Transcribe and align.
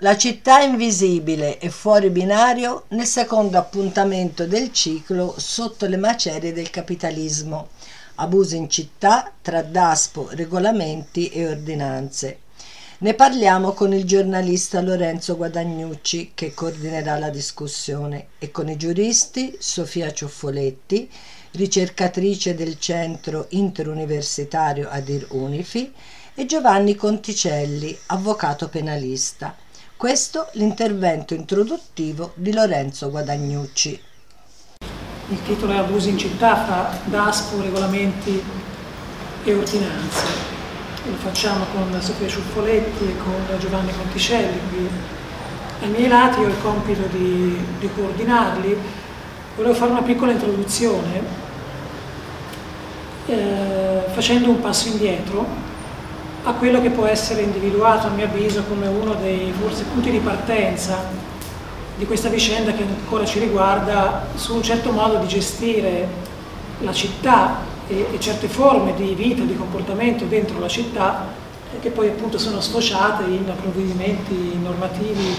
La 0.00 0.16
città 0.16 0.62
invisibile 0.62 1.60
e 1.60 1.70
fuori 1.70 2.10
binario 2.10 2.86
nel 2.88 3.06
secondo 3.06 3.56
appuntamento 3.56 4.48
del 4.48 4.72
ciclo 4.72 5.36
sotto 5.38 5.86
le 5.86 5.96
macerie 5.96 6.52
del 6.52 6.70
capitalismo. 6.70 7.68
Abusi 8.16 8.56
in 8.56 8.68
città 8.68 9.32
tra 9.40 9.62
DASPO, 9.62 10.30
regolamenti 10.32 11.28
e 11.28 11.46
ordinanze. 11.46 12.40
Ne 12.98 13.14
parliamo 13.14 13.74
con 13.74 13.94
il 13.94 14.04
giornalista 14.04 14.80
Lorenzo 14.80 15.36
Guadagnucci 15.36 16.32
che 16.34 16.52
coordinerà 16.52 17.16
la 17.16 17.30
discussione 17.30 18.26
e 18.38 18.50
con 18.50 18.68
i 18.68 18.76
giuristi 18.76 19.56
Sofia 19.60 20.12
Cioffoletti, 20.12 21.08
ricercatrice 21.52 22.54
del 22.54 22.78
centro 22.78 23.46
interuniversitario 23.50 24.88
Adir 24.90 25.26
Unifi 25.30 25.92
e 26.34 26.46
Giovanni 26.46 26.94
Conticelli, 26.94 27.96
avvocato 28.06 28.68
penalista. 28.68 29.54
Questo 29.96 30.48
l'intervento 30.52 31.34
introduttivo 31.34 32.32
di 32.34 32.52
Lorenzo 32.52 33.10
Guadagnucci. 33.10 34.00
Il 35.28 35.42
titolo 35.44 35.72
è 35.72 35.76
Abusi 35.76 36.10
in 36.10 36.18
città 36.18 36.64
fra 36.64 36.98
DASPO, 37.04 37.62
regolamenti 37.62 38.42
e 39.44 39.54
ordinanze. 39.54 40.50
Lo 41.04 41.16
facciamo 41.16 41.64
con 41.72 42.00
Sofia 42.00 42.28
Ciuffoletti 42.28 43.04
e 43.04 43.16
con 43.18 43.58
Giovanni 43.58 43.92
Conticelli 43.92 44.58
qui 44.68 44.88
ai 45.82 45.90
miei 45.90 46.06
lati, 46.06 46.38
ho 46.38 46.46
il 46.46 46.60
compito 46.62 47.02
di, 47.10 47.58
di 47.80 47.90
coordinarli. 47.92 48.78
Volevo 49.54 49.74
fare 49.74 49.90
una 49.90 50.00
piccola 50.00 50.32
introduzione 50.32 51.22
eh, 53.26 54.02
facendo 54.12 54.48
un 54.48 54.60
passo 54.60 54.88
indietro 54.88 55.46
a 56.44 56.52
quello 56.52 56.80
che 56.80 56.88
può 56.88 57.04
essere 57.04 57.42
individuato 57.42 58.06
a 58.06 58.10
mio 58.10 58.24
avviso 58.24 58.62
come 58.66 58.86
uno 58.86 59.12
dei 59.14 59.52
forse 59.60 59.84
punti 59.84 60.10
di 60.10 60.20
partenza 60.20 61.04
di 61.98 62.06
questa 62.06 62.30
vicenda 62.30 62.72
che 62.72 62.82
ancora 62.82 63.26
ci 63.26 63.40
riguarda 63.40 64.26
su 64.36 64.54
un 64.54 64.62
certo 64.62 64.90
modo 64.90 65.18
di 65.18 65.28
gestire 65.28 66.08
la 66.80 66.92
città 66.92 67.58
e, 67.88 68.06
e 68.10 68.18
certe 68.18 68.48
forme 68.48 68.94
di 68.94 69.12
vita, 69.14 69.42
di 69.42 69.54
comportamento 69.54 70.24
dentro 70.24 70.58
la 70.60 70.68
città 70.68 71.26
che 71.78 71.90
poi 71.90 72.08
appunto 72.08 72.38
sono 72.38 72.58
sfociate 72.60 73.24
in 73.24 73.44
provvedimenti 73.60 74.58
normativi 74.62 75.36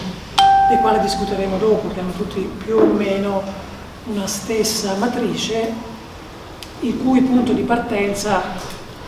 dei 0.69 0.77
quali 0.81 0.99
discuteremo 0.99 1.57
dopo, 1.57 1.89
che 1.93 1.99
hanno 1.99 2.11
tutti 2.11 2.39
più 2.63 2.77
o 2.77 2.85
meno 2.85 3.71
una 4.05 4.27
stessa 4.27 4.95
matrice, 4.95 5.71
il 6.81 6.97
cui 6.97 7.21
punto 7.21 7.53
di 7.53 7.61
partenza 7.61 8.41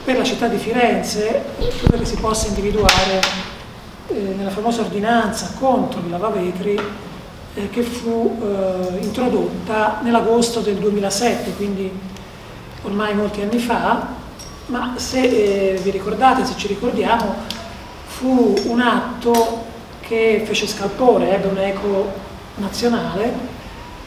per 0.04 0.18
la 0.18 0.24
città 0.24 0.48
di 0.48 0.58
Firenze 0.58 1.44
credo 1.80 1.98
che 1.98 2.06
si 2.06 2.16
possa 2.16 2.48
individuare 2.48 3.22
eh, 4.08 4.14
nella 4.38 4.52
famosa 4.52 4.82
ordinanza 4.82 5.52
contro 5.60 6.00
i 6.06 6.10
lavavetri 6.10 6.80
eh, 7.56 7.70
che 7.70 7.82
fu 7.82 8.40
eh, 8.42 9.04
introdotta 9.04 10.00
nell'agosto 10.04 10.62
del 10.62 10.76
2007, 10.76 11.56
quindi 11.56 11.92
ormai 12.84 13.16
molti 13.16 13.42
anni 13.42 13.60
fa, 13.60 14.08
ma 14.68 14.94
se 14.96 15.22
eh, 15.22 15.80
vi 15.82 15.90
ricordate, 15.90 16.46
se 16.46 16.54
ci 16.56 16.68
ricordiamo, 16.68 17.36
fu 18.06 18.54
un 18.68 18.80
atto 18.80 19.64
che 20.00 20.44
fece 20.46 20.68
scalpore, 20.68 21.36
ebbe 21.36 21.48
un 21.48 21.58
eco 21.58 22.14
nazionale 22.56 23.55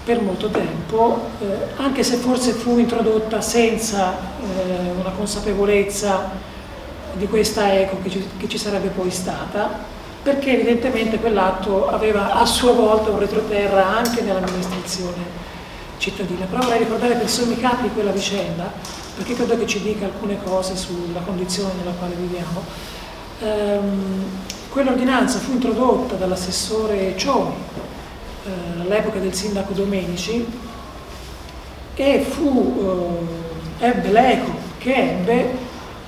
per 0.09 0.23
molto 0.23 0.48
tempo, 0.48 1.20
eh, 1.39 1.45
anche 1.77 2.03
se 2.03 2.17
forse 2.17 2.53
fu 2.53 2.78
introdotta 2.78 3.42
senza 3.42 4.15
eh, 4.41 4.91
una 4.98 5.11
consapevolezza 5.11 6.31
di 7.12 7.27
questa 7.27 7.75
eco 7.78 7.98
che 8.03 8.09
ci, 8.09 8.27
che 8.39 8.48
ci 8.48 8.56
sarebbe 8.56 8.89
poi 8.89 9.11
stata, 9.11 9.69
perché 10.23 10.55
evidentemente 10.55 11.19
quell'atto 11.19 11.88
aveva 11.91 12.33
a 12.33 12.47
sua 12.47 12.72
volta 12.72 13.10
un 13.10 13.19
retroterra 13.19 13.99
anche 13.99 14.22
nell'amministrazione 14.22 15.47
cittadina. 15.99 16.47
Però 16.47 16.62
vorrei 16.62 16.78
ricordare 16.78 17.15
per 17.16 17.28
sommi 17.28 17.59
capi 17.59 17.83
di 17.83 17.91
quella 17.93 18.10
vicenda, 18.10 18.72
perché 19.15 19.34
credo 19.34 19.59
che 19.59 19.66
ci 19.66 19.83
dica 19.83 20.06
alcune 20.06 20.38
cose 20.43 20.75
sulla 20.75 21.21
condizione 21.21 21.72
nella 21.81 21.93
quale 21.99 22.15
viviamo. 22.15 22.65
Ehm, 23.41 24.25
Quell'ordinanza 24.71 25.38
fu 25.38 25.53
introdotta 25.53 26.15
dall'assessore 26.15 27.16
Cioni 27.16 27.54
eh, 28.48 28.81
all'epoca 28.81 29.19
del 29.19 29.34
sindaco 29.34 29.72
Domenici 29.72 30.47
e 31.94 32.20
fu, 32.20 33.19
eh, 33.81 33.86
ebbe 33.86 34.12
l'eco 34.12 34.50
che 34.78 34.94
ebbe 34.94 35.50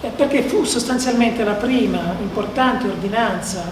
eh, 0.00 0.08
perché 0.08 0.42
fu 0.42 0.64
sostanzialmente 0.64 1.44
la 1.44 1.52
prima 1.52 2.14
importante 2.20 2.86
ordinanza 2.86 3.70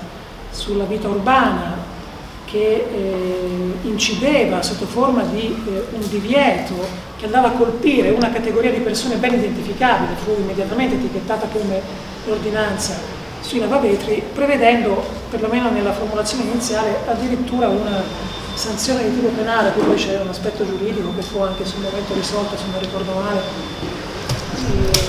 sulla 0.50 0.84
vita 0.84 1.08
urbana 1.08 1.96
che 2.44 2.86
eh, 2.90 3.72
incideva 3.82 4.62
sotto 4.62 4.86
forma 4.86 5.22
di 5.22 5.46
eh, 5.66 5.84
un 5.92 6.08
divieto 6.08 6.74
che 7.16 7.26
andava 7.26 7.48
a 7.48 7.52
colpire 7.52 8.10
una 8.10 8.30
categoria 8.30 8.70
di 8.70 8.78
persone 8.78 9.16
ben 9.16 9.34
identificabile, 9.34 10.14
fu 10.16 10.34
immediatamente 10.38 10.94
etichettata 10.94 11.46
come 11.48 11.80
l'ordinanza 12.26 12.94
sui 13.40 13.58
lavavetri, 13.58 14.22
prevedendo, 14.32 15.02
perlomeno 15.30 15.70
nella 15.70 15.92
formulazione 15.92 16.44
iniziale, 16.44 16.98
addirittura 17.06 17.68
una 17.68 18.02
sanzione 18.58 19.04
di 19.04 19.14
tipo 19.14 19.28
penale, 19.28 19.70
poi 19.70 19.94
c'era 19.94 20.22
un 20.22 20.28
aspetto 20.28 20.66
giuridico 20.66 21.12
che 21.14 21.22
fu 21.22 21.40
anche 21.40 21.64
sul 21.64 21.80
momento 21.80 22.12
risolto, 22.12 22.56
se 22.56 22.64
non 22.72 22.80
ricordo 22.80 23.12
male, 23.12 23.40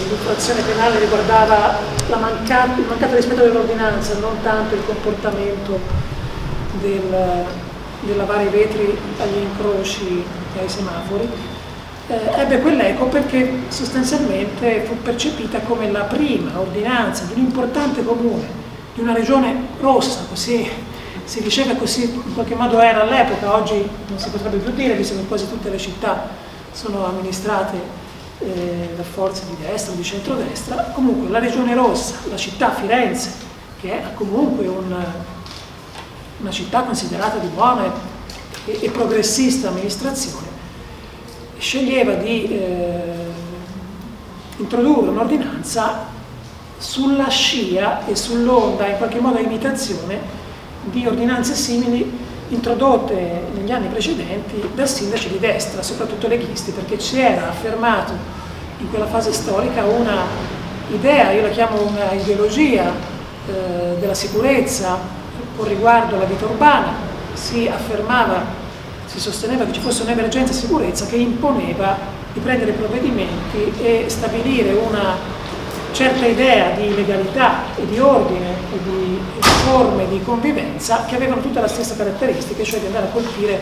l'infrazione 0.08 0.62
penale 0.62 1.00
riguardava 1.00 1.80
manca 2.20 2.66
il 2.66 2.86
mancato 2.88 3.16
rispetto 3.16 3.42
dell'ordinanza, 3.42 4.20
non 4.20 4.40
tanto 4.44 4.76
il 4.76 4.86
comportamento 4.86 5.80
del, 6.80 7.46
del 8.02 8.18
lavare 8.18 8.44
i 8.44 8.50
vetri 8.50 8.96
agli 9.20 9.38
incroci 9.42 10.24
e 10.56 10.60
ai 10.60 10.70
semafori, 10.70 11.28
eh, 12.08 12.20
ebbe 12.36 12.60
quell'eco 12.60 13.06
perché 13.06 13.64
sostanzialmente 13.70 14.84
fu 14.86 15.02
percepita 15.02 15.60
come 15.62 15.92
la 15.92 16.04
prima 16.04 16.60
ordinanza 16.60 17.24
di 17.24 17.34
un 17.34 17.46
importante 17.46 18.04
comune, 18.04 18.48
di 18.94 19.02
una 19.02 19.14
regione 19.14 19.56
rossa, 19.80 20.20
così 20.30 20.70
si 21.30 21.44
diceva 21.44 21.76
così 21.76 22.06
in 22.06 22.34
qualche 22.34 22.56
modo 22.56 22.80
era 22.80 23.04
all'epoca, 23.04 23.54
oggi 23.54 23.88
non 24.08 24.18
si 24.18 24.30
potrebbe 24.30 24.58
più 24.58 24.72
dire, 24.72 24.96
visto 24.96 25.16
che 25.16 25.28
quasi 25.28 25.48
tutte 25.48 25.70
le 25.70 25.78
città 25.78 26.28
sono 26.72 27.06
amministrate 27.06 27.78
eh, 28.40 28.94
da 28.96 29.04
forze 29.04 29.44
di 29.46 29.56
destra 29.62 29.94
o 29.94 29.96
di 29.96 30.04
centrodestra, 30.04 30.90
comunque 30.92 31.30
la 31.30 31.38
regione 31.38 31.76
rossa, 31.76 32.16
la 32.32 32.36
città 32.36 32.74
Firenze, 32.74 33.32
che 33.80 33.92
è 33.92 34.14
comunque 34.16 34.66
un, 34.66 34.92
una 36.40 36.50
città 36.50 36.82
considerata 36.82 37.38
di 37.38 37.48
buona 37.50 37.94
e, 38.66 38.80
e 38.82 38.90
progressista 38.90 39.68
amministrazione, 39.68 40.48
sceglieva 41.60 42.14
di 42.14 42.46
eh, 42.46 43.02
introdurre 44.58 45.10
un'ordinanza 45.10 46.08
sulla 46.80 47.30
scia 47.30 48.08
e 48.08 48.16
sull'onda, 48.16 48.88
in 48.88 48.98
qualche 48.98 49.20
modo 49.20 49.38
a 49.38 49.42
imitazione, 49.42 50.39
di 50.92 51.06
ordinanze 51.06 51.54
simili 51.56 52.28
introdotte 52.50 53.42
negli 53.54 53.72
anni 53.72 53.88
precedenti 53.88 54.70
da 54.74 54.86
sindaci 54.86 55.30
di 55.30 55.40
destra, 55.40 55.82
soprattutto 55.84 56.28
leghisti, 56.28 56.72
perché 56.72 57.00
si 57.00 57.20
era 57.20 57.50
affermato 57.50 58.14
in 58.80 58.90
quella 58.90 59.06
fase 59.06 59.32
storica 59.32 59.84
una 59.84 60.24
idea, 60.92 61.32
io 61.32 61.44
la 61.44 61.50
chiamo 61.50 61.82
una 61.82 62.12
ideologia 62.14 62.92
eh, 63.48 63.98
della 64.00 64.14
sicurezza 64.14 64.98
con 65.56 65.68
riguardo 65.68 66.16
alla 66.16 66.26
vita 66.26 66.46
urbana, 66.46 66.94
si 67.34 67.68
affermava, 67.68 68.44
si 69.06 69.20
sosteneva 69.20 69.66
che 69.66 69.74
ci 69.74 69.82
fosse 69.82 70.04
un'emergenza 70.04 70.54
sicurezza 70.54 71.06
che 71.06 71.18
imponeva 71.18 71.98
di 72.34 72.40
prendere 72.40 72.72
provvedimenti 72.72 73.74
e 73.82 74.06
stabilire 74.08 74.72
una 74.72 75.16
certa 75.92 76.26
idea 76.26 76.72
di 76.72 76.96
legalità 76.96 77.76
e 77.76 77.86
di 77.86 78.00
ordine 78.00 78.48
e 78.72 78.80
di 78.84 79.20
forme 79.70 80.08
di 80.08 80.20
convivenza 80.24 81.06
che 81.06 81.16
avevano 81.16 81.42
tutta 81.42 81.62
la 81.62 81.68
stessa 81.68 81.96
caratteristica, 81.96 82.64
cioè 82.64 82.80
di 82.80 82.88
andare 82.88 83.06
a 83.06 83.10
colpire 83.10 83.62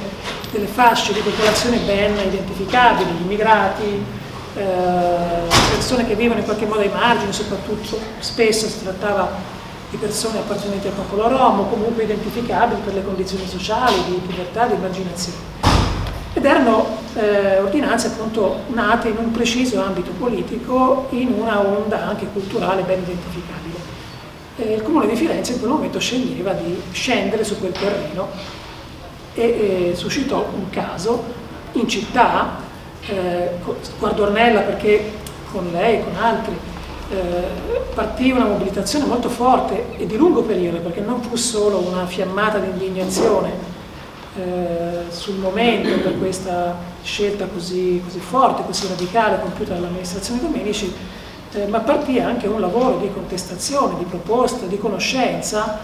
delle 0.51 0.65
fasce 0.65 1.11
di 1.11 1.19
popolazione 1.19 1.79
ben 1.79 2.17
identificabili, 2.17 3.09
immigrati, 3.21 4.05
eh, 4.55 4.63
persone 5.69 6.07
che 6.07 6.15
vivono 6.15 6.39
in 6.39 6.45
qualche 6.45 6.65
modo 6.65 6.79
ai 6.79 6.89
margini, 6.89 7.33
soprattutto 7.33 7.99
spesso 8.19 8.67
si 8.67 8.83
trattava 8.83 9.55
di 9.89 9.97
persone 9.97 10.39
appartenenti 10.39 10.87
al 10.87 10.93
popolo 10.93 11.27
romo, 11.27 11.63
comunque 11.63 12.03
identificabili 12.03 12.79
per 12.83 12.93
le 12.93 13.03
condizioni 13.03 13.45
sociali, 13.45 13.95
di 14.07 14.21
povertà, 14.25 14.65
di 14.65 14.75
immaginazione 14.75 15.55
ed 16.33 16.45
erano 16.45 16.85
eh, 17.15 17.57
ordinanze 17.57 18.07
appunto 18.07 18.59
nate 18.67 19.07
in 19.07 19.17
un 19.17 19.31
preciso 19.31 19.81
ambito 19.81 20.11
politico 20.11 21.07
in 21.09 21.33
una 21.35 21.59
onda 21.59 22.05
anche 22.05 22.27
culturale 22.31 22.83
ben 22.83 22.99
identificabile. 22.99 23.86
Eh, 24.57 24.73
il 24.73 24.81
Comune 24.81 25.07
di 25.07 25.15
Firenze 25.15 25.53
in 25.53 25.59
quel 25.59 25.71
momento 25.71 25.99
sceglieva 25.99 26.51
di 26.53 26.81
scendere 26.91 27.43
su 27.43 27.59
quel 27.59 27.73
terreno 27.73 28.27
e 29.33 29.89
eh, 29.91 29.95
suscitò 29.95 30.49
un 30.53 30.69
caso 30.71 31.23
in 31.73 31.87
città 31.87 32.57
eh, 33.05 33.51
guardo 33.99 34.23
Ornella 34.23 34.61
perché 34.61 35.11
con 35.51 35.69
lei, 35.71 36.03
con 36.03 36.15
altri, 36.15 36.57
eh, 37.09 37.85
partì 37.93 38.31
una 38.31 38.45
mobilitazione 38.45 39.05
molto 39.05 39.29
forte 39.29 39.97
e 39.97 40.05
di 40.05 40.17
lungo 40.17 40.41
periodo, 40.41 40.79
perché 40.79 40.99
non 41.01 41.21
fu 41.21 41.35
solo 41.35 41.77
una 41.77 42.05
fiammata 42.05 42.57
di 42.57 42.69
indignazione 42.69 43.51
eh, 44.37 45.03
sul 45.09 45.35
momento 45.35 45.99
per 45.99 46.17
questa 46.17 46.75
scelta 47.03 47.45
così, 47.45 48.01
così, 48.03 48.19
forte, 48.19 48.63
così 48.65 48.87
radicale 48.87 49.39
compiuta 49.39 49.73
dall'amministrazione 49.73 50.41
Domenici, 50.41 50.93
eh, 51.53 51.65
ma 51.67 51.79
partì 51.79 52.19
anche 52.19 52.47
un 52.47 52.59
lavoro 52.59 52.97
di 52.97 53.11
contestazione, 53.11 53.97
di 53.97 54.03
proposta, 54.03 54.65
di 54.65 54.77
conoscenza 54.77 55.79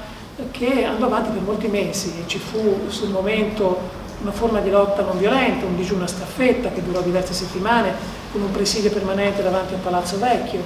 che 0.51 0.83
andò 0.83 1.05
avanti 1.05 1.29
per 1.29 1.41
molti 1.41 1.67
mesi. 1.67 2.13
E 2.19 2.27
ci 2.27 2.39
fu 2.39 2.89
sul 2.89 3.09
momento 3.09 4.01
una 4.21 4.31
forma 4.31 4.59
di 4.59 4.69
lotta 4.69 5.01
non 5.01 5.17
violenta, 5.17 5.65
un 5.65 5.75
digiuno 5.75 6.05
a 6.05 6.07
staffetta 6.07 6.69
che 6.69 6.83
durò 6.83 7.01
diverse 7.01 7.33
settimane 7.33 7.93
con 8.31 8.41
un 8.41 8.51
presidio 8.51 8.89
permanente 8.89 9.43
davanti 9.43 9.73
al 9.73 9.79
Palazzo 9.79 10.17
Vecchio, 10.17 10.61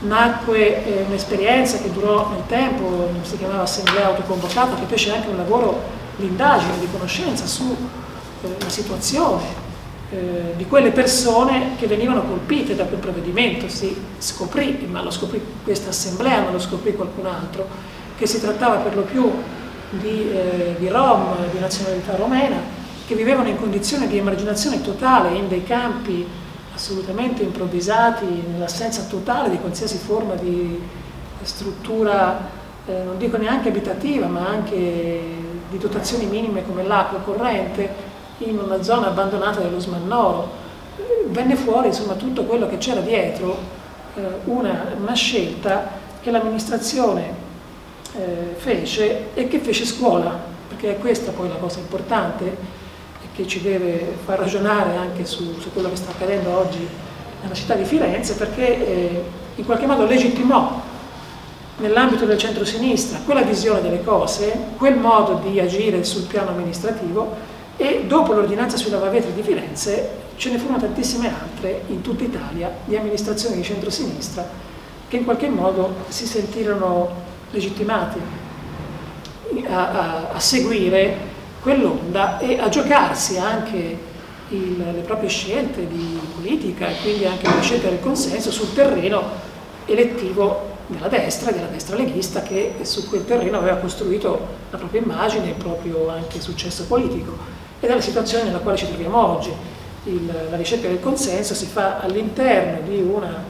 nacque 0.00 0.84
eh, 0.84 1.04
un'esperienza 1.06 1.78
che 1.78 1.90
durò 1.90 2.28
nel 2.30 2.42
tempo, 2.46 3.08
si 3.22 3.38
chiamava 3.38 3.62
Assemblea 3.62 4.06
Autoconvocata, 4.06 4.74
che 4.74 4.86
fece 4.86 5.12
anche 5.12 5.28
un 5.28 5.36
lavoro 5.36 5.80
di 6.16 6.26
indagine, 6.26 6.78
di 6.78 6.88
conoscenza 6.90 7.46
sulla 7.46 7.74
eh, 8.42 8.68
situazione 8.70 9.63
eh, 10.14 10.56
di 10.56 10.64
quelle 10.66 10.92
persone 10.92 11.70
che 11.76 11.88
venivano 11.88 12.22
colpite 12.22 12.76
da 12.76 12.84
quel 12.84 13.00
provvedimento. 13.00 13.68
Si 13.68 13.96
scoprì, 14.18 14.86
ma 14.88 15.02
lo 15.02 15.10
scoprì 15.10 15.42
questa 15.64 15.90
assemblea, 15.90 16.42
ma 16.42 16.50
lo 16.50 16.60
scoprì 16.60 16.94
qualcun 16.94 17.26
altro, 17.26 17.66
che 18.16 18.26
si 18.26 18.40
trattava 18.40 18.76
per 18.76 18.94
lo 18.94 19.02
più 19.02 19.28
di, 19.90 20.30
eh, 20.30 20.76
di 20.78 20.88
rom, 20.88 21.34
di 21.50 21.58
nazionalità 21.58 22.14
romena, 22.14 22.56
che 23.06 23.14
vivevano 23.16 23.48
in 23.48 23.56
condizioni 23.56 24.06
di 24.06 24.18
emarginazione 24.18 24.80
totale 24.80 25.36
in 25.36 25.48
dei 25.48 25.64
campi 25.64 26.24
assolutamente 26.72 27.42
improvvisati, 27.42 28.24
nell'assenza 28.52 29.02
totale 29.08 29.50
di 29.50 29.58
qualsiasi 29.58 29.98
forma 29.98 30.34
di 30.34 30.80
struttura, 31.42 32.48
eh, 32.86 33.02
non 33.04 33.18
dico 33.18 33.36
neanche 33.36 33.68
abitativa, 33.68 34.26
ma 34.26 34.46
anche 34.46 35.22
di 35.70 35.78
dotazioni 35.78 36.26
minime 36.26 36.64
come 36.64 36.84
l'acqua 36.84 37.18
corrente, 37.18 38.12
in 38.38 38.58
una 38.58 38.82
zona 38.82 39.08
abbandonata 39.08 39.60
dello 39.60 39.78
Smannoro. 39.78 40.62
Venne 41.26 41.56
fuori 41.56 41.88
insomma 41.88 42.14
tutto 42.14 42.44
quello 42.44 42.68
che 42.68 42.78
c'era 42.78 43.00
dietro, 43.00 43.56
eh, 44.14 44.20
una, 44.44 44.94
una, 44.98 45.14
scelta 45.14 45.90
che 46.20 46.30
l'amministrazione 46.30 47.34
eh, 48.16 48.54
fece 48.56 49.34
e 49.34 49.48
che 49.48 49.58
fece 49.58 49.84
scuola, 49.84 50.38
perché 50.68 50.96
è 50.96 50.98
questa 50.98 51.32
poi 51.32 51.48
la 51.48 51.56
cosa 51.56 51.78
importante 51.78 52.82
che 53.34 53.46
ci 53.48 53.60
deve 53.60 54.14
far 54.24 54.38
ragionare 54.38 54.96
anche 54.96 55.24
su, 55.24 55.58
su 55.58 55.72
quello 55.72 55.90
che 55.90 55.96
sta 55.96 56.12
accadendo 56.12 56.56
oggi 56.56 56.86
nella 57.42 57.54
città 57.54 57.74
di 57.74 57.84
Firenze, 57.84 58.34
perché 58.34 58.86
eh, 58.86 59.24
in 59.56 59.64
qualche 59.64 59.86
modo 59.86 60.06
legittimò 60.06 60.80
nell'ambito 61.78 62.24
del 62.24 62.38
centro-sinistra 62.38 63.18
quella 63.24 63.42
visione 63.42 63.80
delle 63.80 64.04
cose, 64.04 64.56
quel 64.76 64.96
modo 64.96 65.40
di 65.44 65.58
agire 65.58 66.04
sul 66.04 66.22
piano 66.22 66.50
amministrativo 66.50 67.52
e 67.76 68.04
dopo 68.06 68.32
l'ordinanza 68.32 68.76
sui 68.76 68.90
lavavetri 68.90 69.32
di 69.32 69.42
Firenze 69.42 70.22
ce 70.36 70.50
ne 70.50 70.58
furono 70.58 70.78
tantissime 70.78 71.28
altre 71.28 71.82
in 71.88 72.00
tutta 72.00 72.24
Italia 72.24 72.70
di 72.84 72.96
amministrazioni 72.96 73.56
di 73.56 73.62
centro-sinistra 73.62 74.46
che 75.08 75.16
in 75.16 75.24
qualche 75.24 75.48
modo 75.48 75.94
si 76.08 76.26
sentirono 76.26 77.22
legittimati 77.50 78.18
a, 79.68 79.88
a, 79.88 80.28
a 80.32 80.40
seguire 80.40 81.32
quell'onda 81.60 82.38
e 82.38 82.58
a 82.58 82.68
giocarsi 82.68 83.38
anche 83.38 84.12
il, 84.50 84.76
le 84.76 85.00
proprie 85.00 85.28
scelte 85.28 85.86
di 85.86 86.18
politica 86.34 86.88
e 86.88 86.96
quindi 87.00 87.24
anche 87.24 87.48
le 87.48 87.62
scelte 87.62 87.88
del 87.88 88.00
consenso 88.00 88.50
sul 88.50 88.72
terreno 88.74 89.22
elettivo 89.86 90.72
della 90.86 91.08
destra, 91.08 91.50
della 91.50 91.66
destra 91.66 91.96
leghista 91.96 92.42
che 92.42 92.74
su 92.82 93.08
quel 93.08 93.24
terreno 93.24 93.58
aveva 93.58 93.76
costruito 93.76 94.46
la 94.70 94.76
propria 94.76 95.00
immagine 95.00 95.46
e 95.46 95.48
il 95.50 95.54
proprio 95.54 96.08
anche 96.08 96.40
successo 96.40 96.84
politico 96.84 97.53
ed 97.84 97.90
è 97.90 97.94
la 97.94 98.00
situazione 98.00 98.44
nella 98.44 98.58
quale 98.58 98.78
ci 98.78 98.86
troviamo 98.86 99.36
oggi. 99.36 99.52
Il, 100.04 100.32
la 100.50 100.56
ricerca 100.56 100.88
del 100.88 101.00
consenso 101.00 101.54
si 101.54 101.66
fa 101.66 102.00
all'interno 102.00 102.86
di 102.86 103.00
una 103.00 103.42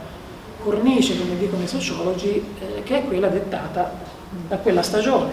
cornice, 0.63 1.17
come 1.17 1.37
dicono 1.39 1.63
i 1.63 1.69
sociologi, 1.69 2.45
eh, 2.59 2.83
che 2.83 2.99
è 2.99 3.05
quella 3.05 3.29
dettata 3.29 3.93
da 4.49 4.57
quella 4.57 4.83
stagione, 4.83 5.33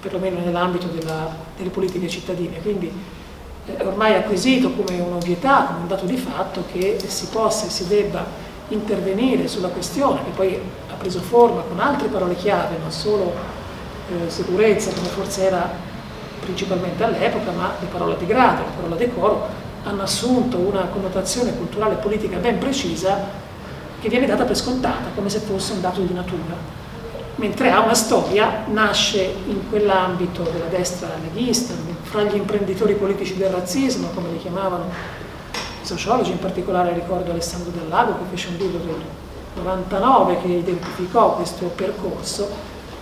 perlomeno 0.00 0.40
nell'ambito 0.40 0.88
delle 0.88 1.70
politiche 1.70 2.08
cittadine. 2.08 2.60
Quindi 2.60 2.90
eh, 3.66 3.84
ormai 3.84 4.14
acquisito 4.14 4.72
come 4.72 4.98
un'ovvietà, 4.98 5.66
come 5.66 5.80
un 5.80 5.88
dato 5.88 6.06
di 6.06 6.16
fatto 6.16 6.64
che 6.72 6.98
si 7.04 7.26
possa 7.26 7.66
e 7.66 7.70
si 7.70 7.86
debba 7.86 8.46
intervenire 8.68 9.48
sulla 9.48 9.68
questione 9.68 10.24
che 10.24 10.30
poi 10.30 10.54
ha 10.90 10.94
preso 10.94 11.20
forma 11.20 11.62
con 11.62 11.78
altre 11.78 12.08
parole 12.08 12.34
chiave, 12.34 12.76
non 12.80 12.90
solo 12.90 13.32
eh, 14.10 14.28
sicurezza 14.28 14.90
come 14.92 15.08
forse 15.08 15.46
era 15.46 15.86
principalmente 16.48 17.04
all'epoca, 17.04 17.50
ma 17.50 17.74
le 17.78 17.86
parole 17.88 18.16
di 18.16 18.24
grado, 18.24 18.62
la 18.62 18.70
parola 18.74 18.96
decoro, 18.96 19.46
hanno 19.84 20.02
assunto 20.02 20.56
una 20.56 20.86
connotazione 20.86 21.54
culturale 21.54 21.94
e 21.94 21.96
politica 21.98 22.38
ben 22.38 22.58
precisa 22.58 23.46
che 24.00 24.08
viene 24.08 24.26
data 24.26 24.44
per 24.44 24.56
scontata, 24.56 25.10
come 25.14 25.28
se 25.28 25.40
fosse 25.40 25.74
un 25.74 25.82
dato 25.82 26.00
di 26.00 26.14
natura. 26.14 26.76
Mentre 27.36 27.70
ha 27.70 27.80
una 27.80 27.94
storia, 27.94 28.64
nasce 28.66 29.34
in 29.46 29.68
quell'ambito 29.68 30.42
della 30.42 30.66
destra 30.66 31.10
leghista, 31.22 31.74
fra 32.02 32.22
gli 32.22 32.36
imprenditori 32.36 32.94
politici 32.94 33.36
del 33.36 33.50
razzismo, 33.50 34.08
come 34.14 34.30
li 34.30 34.38
chiamavano 34.38 34.84
i 35.82 35.86
sociologi, 35.86 36.30
in 36.30 36.38
particolare 36.38 36.94
ricordo 36.94 37.30
Alessandro 37.30 37.70
Del 37.70 37.88
Lago 37.88 38.12
che 38.12 38.24
fece 38.30 38.48
un 38.48 38.56
libro 38.56 38.78
del 38.78 39.02
99 39.56 40.40
che 40.40 40.48
identificò 40.48 41.34
questo 41.34 41.66
percorso, 41.66 42.48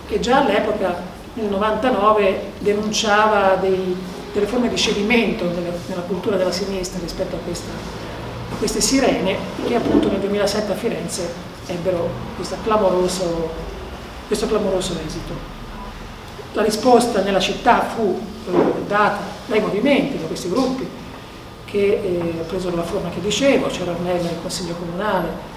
che 0.05 0.19
già 0.19 0.39
all'epoca, 0.39 1.15
nel 1.37 1.49
99, 1.49 2.53
denunciava 2.59 3.55
dei, 3.55 3.95
delle 4.33 4.47
forme 4.47 4.69
di 4.69 4.75
cedimento 4.75 5.45
nella, 5.45 5.75
nella, 5.87 6.01
cultura 6.01 6.35
della 6.35 6.51
sinistra 6.51 6.99
rispetto 6.99 7.35
a, 7.35 7.39
questa, 7.39 7.71
a 8.51 8.55
queste 8.57 8.81
sirene, 8.81 9.37
che 9.65 9.75
appunto 9.75 10.09
nel 10.09 10.19
2007 10.19 10.71
a 10.71 10.75
Firenze 10.75 11.33
ebbero 11.67 12.09
clamoroso 12.63 13.75
questo 14.27 14.47
clamoroso 14.47 14.95
esito. 15.05 15.55
La 16.53 16.63
risposta 16.63 17.21
nella 17.21 17.39
città 17.39 17.81
fu 17.95 18.19
eh, 18.47 18.51
data 18.87 19.19
dai 19.45 19.61
movimenti, 19.61 20.19
da 20.19 20.25
questi 20.25 20.49
gruppi, 20.49 20.87
che 21.65 22.01
eh, 22.03 22.43
presero 22.47 22.75
la 22.75 22.83
forma 22.83 23.09
che 23.09 23.21
dicevo, 23.21 23.67
c'era 23.67 23.91
Ornella 23.91 24.23
nel 24.23 24.41
Consiglio 24.41 24.73
Comunale 24.73 25.55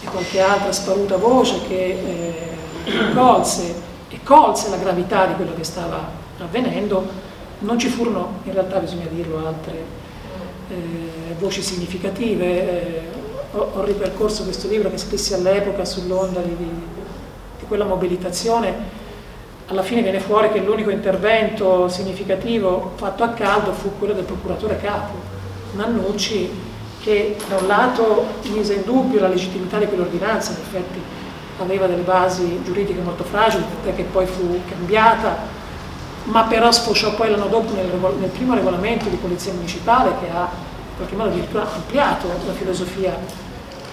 e 0.00 0.06
qualche 0.06 0.40
altra 0.40 0.72
sparuta 0.72 1.16
voce 1.16 1.60
che 1.68 2.56
eh, 2.84 3.12
colse 3.14 3.86
e 4.08 4.20
colse 4.22 4.70
la 4.70 4.76
gravità 4.76 5.26
di 5.26 5.34
quello 5.34 5.54
che 5.54 5.64
stava 5.64 6.10
avvenendo. 6.38 7.26
Non 7.60 7.78
ci 7.78 7.88
furono, 7.88 8.40
in 8.44 8.52
realtà 8.52 8.78
bisogna 8.78 9.06
dirlo, 9.10 9.46
altre 9.46 9.84
eh, 10.68 11.34
voci 11.38 11.62
significative. 11.62 12.44
Eh, 12.46 13.02
ho, 13.52 13.70
ho, 13.74 13.84
ripercorso 13.84 14.44
questo 14.44 14.68
libro 14.68 14.90
che 14.90 14.98
scrissi 14.98 15.34
all'epoca 15.34 15.84
sull'onda 15.84 16.40
di, 16.40 16.54
di 16.54 17.64
quella 17.66 17.84
mobilitazione 17.84 19.06
alla 19.70 19.82
fine 19.82 20.00
viene 20.00 20.20
fuori 20.20 20.50
che 20.50 20.60
l'unico 20.60 20.88
intervento 20.88 21.88
significativo 21.88 22.92
fatto 22.94 23.22
a 23.22 23.28
caldo 23.28 23.72
fu 23.72 23.98
quello 23.98 24.14
del 24.14 24.24
procuratore 24.24 24.78
capo, 24.80 25.14
Nannucci, 25.74 26.50
che 27.00 27.36
da 27.46 27.58
un 27.58 27.66
lato 27.66 28.24
mise 28.50 28.74
in 28.74 28.82
dubbio 28.84 29.20
la 29.20 29.28
legittimità 29.28 29.78
di 29.78 29.86
quell'ordinanza, 29.86 30.52
in 30.52 30.58
effetti 30.62 30.98
aveva 31.58 31.86
delle 31.86 32.02
basi 32.02 32.60
giuridiche 32.64 33.00
molto 33.00 33.24
fragili, 33.24 33.64
perché 33.82 34.04
poi 34.04 34.26
fu 34.26 34.60
cambiata, 34.68 35.36
ma 36.24 36.44
però 36.44 36.70
sfociò 36.70 37.14
poi 37.14 37.30
l'anno 37.30 37.46
dopo 37.46 37.74
nel, 37.74 37.90
nel 38.18 38.30
primo 38.30 38.54
regolamento 38.54 39.08
di 39.08 39.16
polizia 39.16 39.52
municipale 39.52 40.12
che 40.20 40.30
ha 40.30 40.48
in 40.90 40.96
qualche 40.96 41.16
modo 41.16 41.30
addirittura 41.30 41.66
ampliato 41.72 42.28
la 42.46 42.52
filosofia 42.52 43.16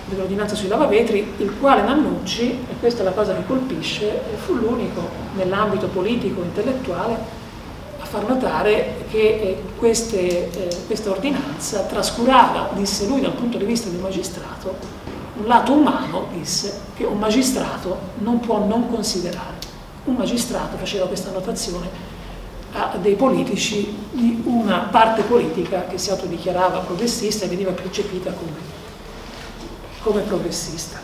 dell'ordinanza 0.05 0.55
sui 0.55 0.67
lavavetri, 0.67 1.33
il 1.37 1.53
quale 1.59 1.81
Nannucci, 1.81 2.65
e 2.69 2.79
questa 2.79 3.01
è 3.01 3.03
la 3.03 3.11
cosa 3.11 3.33
che 3.33 3.45
colpisce, 3.45 4.21
fu 4.45 4.53
l'unico 4.53 5.01
nell'ambito 5.35 5.87
politico 5.87 6.41
e 6.41 6.45
intellettuale 6.45 7.43
a 7.99 8.05
far 8.05 8.27
notare 8.27 9.05
che 9.09 9.17
eh, 9.17 9.63
queste, 9.77 10.51
eh, 10.51 10.75
questa 10.85 11.09
ordinanza 11.09 11.81
trascurava, 11.81 12.69
disse 12.73 13.07
lui 13.07 13.21
dal 13.21 13.33
punto 13.33 13.57
di 13.57 13.65
vista 13.65 13.89
del 13.89 13.99
magistrato, 13.99 14.77
un 15.37 15.45
lato 15.45 15.73
umano, 15.73 16.27
disse, 16.33 16.81
che 16.95 17.03
un 17.03 17.17
magistrato 17.17 17.97
non 18.19 18.39
può 18.39 18.65
non 18.65 18.89
considerare. 18.89 19.63
Un 20.05 20.15
magistrato 20.15 20.77
faceva 20.77 21.07
questa 21.07 21.31
notazione 21.31 22.13
a 22.73 22.97
dei 23.01 23.15
politici 23.15 23.95
di 24.11 24.43
una 24.45 24.87
parte 24.91 25.23
politica 25.23 25.85
che 25.87 25.97
si 25.97 26.09
autodichiarava 26.09 26.79
progressista 26.79 27.45
e 27.45 27.47
veniva 27.47 27.71
percepita 27.71 28.31
come 28.31 28.83
come 30.05 30.21
progressista. 30.21 30.99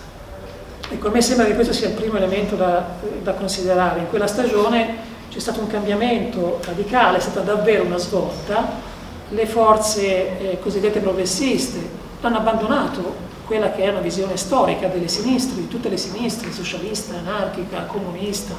Ecco, 0.88 1.08
a 1.08 1.10
me 1.10 1.22
sembra 1.22 1.48
che 1.48 1.56
questo 1.56 1.74
sia 1.74 1.88
il 1.88 1.96
primo 1.96 2.18
elemento 2.18 2.56
da, 2.56 2.86
da 3.24 3.34
considerare. 3.34 4.02
In 4.02 4.10
quella 4.10 4.28
stagione 4.28 5.10
c'è 5.30 5.40
stato 5.40 5.60
un 5.60 5.68
cambiamento 5.68 6.60
radicale, 6.64 7.18
è 7.18 7.20
stata 7.20 7.40
davvero 7.40 7.84
una 7.84 7.98
svolta. 7.98 8.90
Le 9.30 9.46
forze 9.48 10.52
eh, 10.52 10.60
cosiddette 10.60 11.00
progressiste, 11.00 11.80
hanno 12.22 12.38
abbandonato 12.38 13.30
quella 13.52 13.74
che 13.74 13.84
è 13.84 13.90
una 13.90 14.00
visione 14.00 14.38
storica 14.38 14.88
delle 14.88 15.10
sinistre, 15.10 15.60
di 15.60 15.68
tutte 15.68 15.90
le 15.90 15.98
sinistre, 15.98 16.54
socialista, 16.54 17.18
anarchica, 17.18 17.84
comunista, 17.84 18.56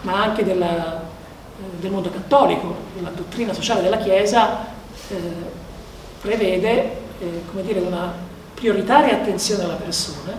ma 0.00 0.22
anche 0.22 0.42
della, 0.42 1.02
eh, 1.02 1.80
del 1.80 1.90
mondo 1.90 2.08
cattolico, 2.08 2.74
la 3.02 3.10
dottrina 3.14 3.52
sociale 3.52 3.82
della 3.82 3.98
Chiesa 3.98 4.64
eh, 5.08 5.16
prevede 6.22 6.96
eh, 7.18 7.42
dire, 7.60 7.80
una 7.80 8.10
prioritaria 8.54 9.16
attenzione 9.16 9.64
alla 9.64 9.74
persona 9.74 10.32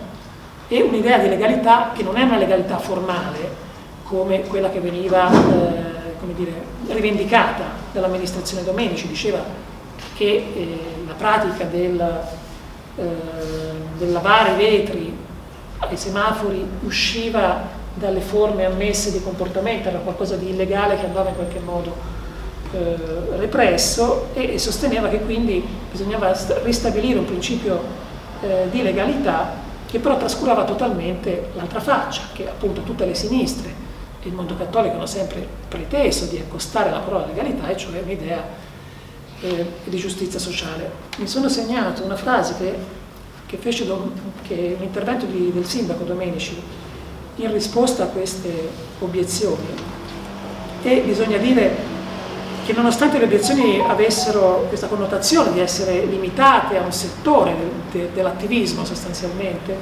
e 0.67 0.81
un'idea 0.81 1.19
di 1.19 1.29
legalità 1.29 1.91
che 1.93 2.01
non 2.01 2.17
è 2.17 2.23
una 2.23 2.37
legalità 2.37 2.79
formale 2.79 3.61
come 4.05 4.41
quella 4.47 4.71
che 4.71 4.79
veniva 4.79 5.29
eh, 5.31 6.17
come 6.19 6.33
dire, 6.33 6.51
rivendicata 6.87 7.65
dall'amministrazione 7.91 8.63
Domenici, 8.63 9.07
diceva 9.07 9.45
che 10.15 10.25
eh, 10.25 10.79
la 11.05 11.13
pratica 11.13 11.65
del, 11.65 12.41
eh, 12.95 13.03
del 13.97 14.11
lavare 14.11 14.55
vetri 14.55 15.15
ai 15.79 15.97
semafori 15.97 16.65
usciva 16.81 17.81
dalle 17.93 18.21
forme 18.21 18.65
ammesse 18.65 19.11
di 19.11 19.21
comportamento, 19.21 19.89
era 19.89 19.99
qualcosa 19.99 20.35
di 20.35 20.49
illegale 20.49 20.97
che 20.97 21.05
andava 21.05 21.29
in 21.29 21.35
qualche 21.35 21.59
modo 21.59 21.95
eh, 22.73 23.37
represso 23.37 24.29
e, 24.33 24.53
e, 24.53 24.59
sosteneva 24.59 25.07
che 25.07 25.19
quindi 25.19 25.63
bisognava 25.91 26.35
ristabilire 26.63 27.19
un 27.19 27.25
principio 27.25 27.81
eh, 28.41 28.67
di 28.71 28.81
legalità 28.81 29.61
che 29.85 29.99
però 29.99 30.17
trascurava 30.17 30.63
totalmente 30.63 31.51
l'altra 31.53 31.79
faccia, 31.79 32.23
che 32.33 32.47
appunto 32.47 32.81
tutte 32.81 33.05
le 33.05 33.13
sinistre. 33.13 33.81
E 34.23 34.27
il 34.27 34.33
mondo 34.33 34.55
cattolico 34.55 34.95
hanno 34.95 35.05
sempre 35.05 35.45
preteso 35.67 36.25
di 36.25 36.39
accostare 36.39 36.89
la 36.89 36.97
parola 36.97 37.27
legalità, 37.27 37.67
e 37.67 37.77
cioè 37.77 38.01
un'idea 38.01 38.43
eh, 39.43 39.65
di 39.83 39.97
giustizia 39.97 40.39
sociale. 40.39 40.89
Mi 41.17 41.27
sono 41.27 41.49
segnato 41.49 42.03
una 42.03 42.15
frase 42.15 42.55
che, 42.57 42.73
che 43.45 43.57
fece 43.57 43.85
che 44.41 44.77
un 44.79 45.25
di, 45.25 45.51
del 45.53 45.65
sindaco 45.65 46.03
Domenici 46.03 46.59
in 47.35 47.51
risposta 47.51 48.03
a 48.03 48.07
queste 48.07 48.69
obiezioni 48.99 49.91
e 50.81 51.01
bisogna 51.05 51.37
dire 51.37 51.91
che 52.65 52.73
nonostante 52.73 53.17
le 53.17 53.25
obiezioni 53.25 53.81
avessero 53.85 54.65
questa 54.69 54.87
connotazione 54.87 55.51
di 55.51 55.59
essere 55.59 56.05
limitate 56.05 56.77
a 56.77 56.81
un 56.83 56.91
settore 56.93 57.55
de, 57.91 57.99
de, 57.99 58.09
dell'attivismo 58.13 58.85
sostanzialmente, 58.85 59.75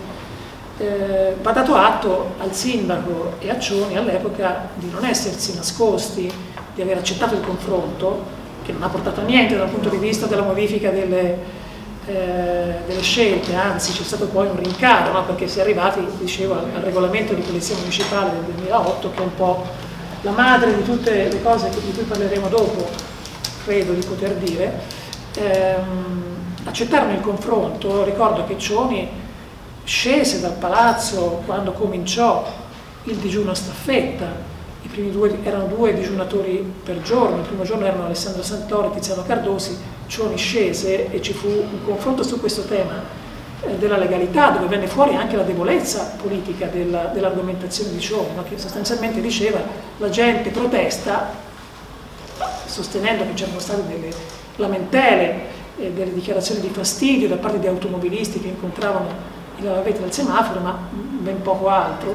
eh, 0.77 1.35
va 1.41 1.51
dato 1.51 1.75
atto 1.75 2.33
al 2.39 2.55
sindaco 2.55 3.33
e 3.37 3.51
a 3.51 3.59
Cioni 3.59 3.97
all'epoca 3.97 4.69
di 4.75 4.89
non 4.89 5.05
essersi 5.05 5.53
nascosti, 5.53 6.31
di 6.73 6.81
aver 6.81 6.97
accettato 6.97 7.35
il 7.35 7.41
confronto, 7.41 8.39
che 8.63 8.71
non 8.71 8.83
ha 8.83 8.89
portato 8.89 9.21
a 9.21 9.23
niente 9.23 9.57
dal 9.57 9.69
punto 9.69 9.89
di 9.89 9.97
vista 9.97 10.25
della 10.25 10.43
modifica 10.43 10.89
delle, 10.89 11.37
eh, 12.05 12.75
delle 12.85 13.01
scelte, 13.01 13.55
anzi 13.55 13.91
c'è 13.91 14.03
stato 14.03 14.27
poi 14.27 14.47
un 14.47 14.61
rincaro, 14.61 15.11
no? 15.11 15.25
perché 15.25 15.47
si 15.47 15.59
è 15.59 15.61
arrivati, 15.61 16.05
dicevo, 16.19 16.53
al, 16.53 16.69
al 16.75 16.81
regolamento 16.81 17.33
di 17.33 17.41
polizia 17.41 17.75
municipale 17.77 18.31
del 18.31 18.53
2008 18.55 19.11
che 19.11 19.17
è 19.17 19.23
un 19.23 19.35
po' 19.35 19.65
la 20.21 20.31
madre 20.31 20.75
di 20.75 20.83
tutte 20.83 21.29
le 21.29 21.41
cose 21.41 21.69
di 21.69 21.91
cui 21.93 22.03
parleremo 22.03 22.47
dopo, 22.47 22.89
credo 23.63 23.93
di 23.93 24.05
poter 24.05 24.35
dire, 24.35 24.79
ehm, 25.35 26.23
accettarono 26.65 27.13
il 27.13 27.21
confronto, 27.21 28.03
ricordo 28.03 28.45
che 28.45 28.57
Cioni 28.57 29.09
scese 29.83 30.39
dal 30.39 30.53
palazzo 30.53 31.41
quando 31.45 31.71
cominciò 31.71 32.45
il 33.05 33.15
digiuno 33.15 33.51
a 33.51 33.55
staffetta, 33.55 34.49
primi 34.91 35.11
due 35.11 35.37
erano 35.43 35.65
due 35.65 35.93
digiunatori 35.93 36.73
per 36.83 37.01
giorno, 37.01 37.37
il 37.37 37.45
primo 37.47 37.63
giorno 37.63 37.85
erano 37.85 38.05
Alessandro 38.05 38.43
Santoro 38.43 38.91
e 38.91 38.95
Tiziano 38.95 39.23
Cardosi, 39.23 39.77
Cioni 40.07 40.37
scese 40.37 41.09
e 41.09 41.21
ci 41.21 41.33
fu 41.33 41.47
un 41.47 41.83
confronto 41.85 42.23
su 42.23 42.39
questo 42.39 42.63
tema 42.63 43.01
eh, 43.63 43.75
della 43.77 43.97
legalità, 43.97 44.49
dove 44.49 44.67
venne 44.67 44.87
fuori 44.87 45.15
anche 45.15 45.35
la 45.35 45.43
debolezza 45.43 46.15
politica 46.21 46.67
dell'argomentazione 46.67 47.91
di 47.91 47.99
Ciò, 47.99 48.25
che 48.47 48.57
sostanzialmente 48.57 49.21
diceva 49.21 49.59
la 49.97 50.09
gente 50.09 50.49
protesta 50.49 51.49
sostenendo 52.65 53.23
che 53.25 53.33
c'erano 53.33 53.59
state 53.59 53.85
delle 53.87 54.09
lamentele, 54.57 55.59
eh, 55.77 55.91
delle 55.91 56.13
dichiarazioni 56.13 56.61
di 56.61 56.69
fastidio 56.69 57.27
da 57.27 57.37
parte 57.37 57.59
di 57.59 57.67
automobilisti 57.67 58.41
che 58.41 58.47
incontravano 58.47 59.09
i 59.57 59.63
lavavetri 59.63 60.03
al 60.03 60.11
semaforo, 60.11 60.59
ma 60.59 60.77
ben 60.91 61.41
poco 61.41 61.69
altro. 61.69 62.13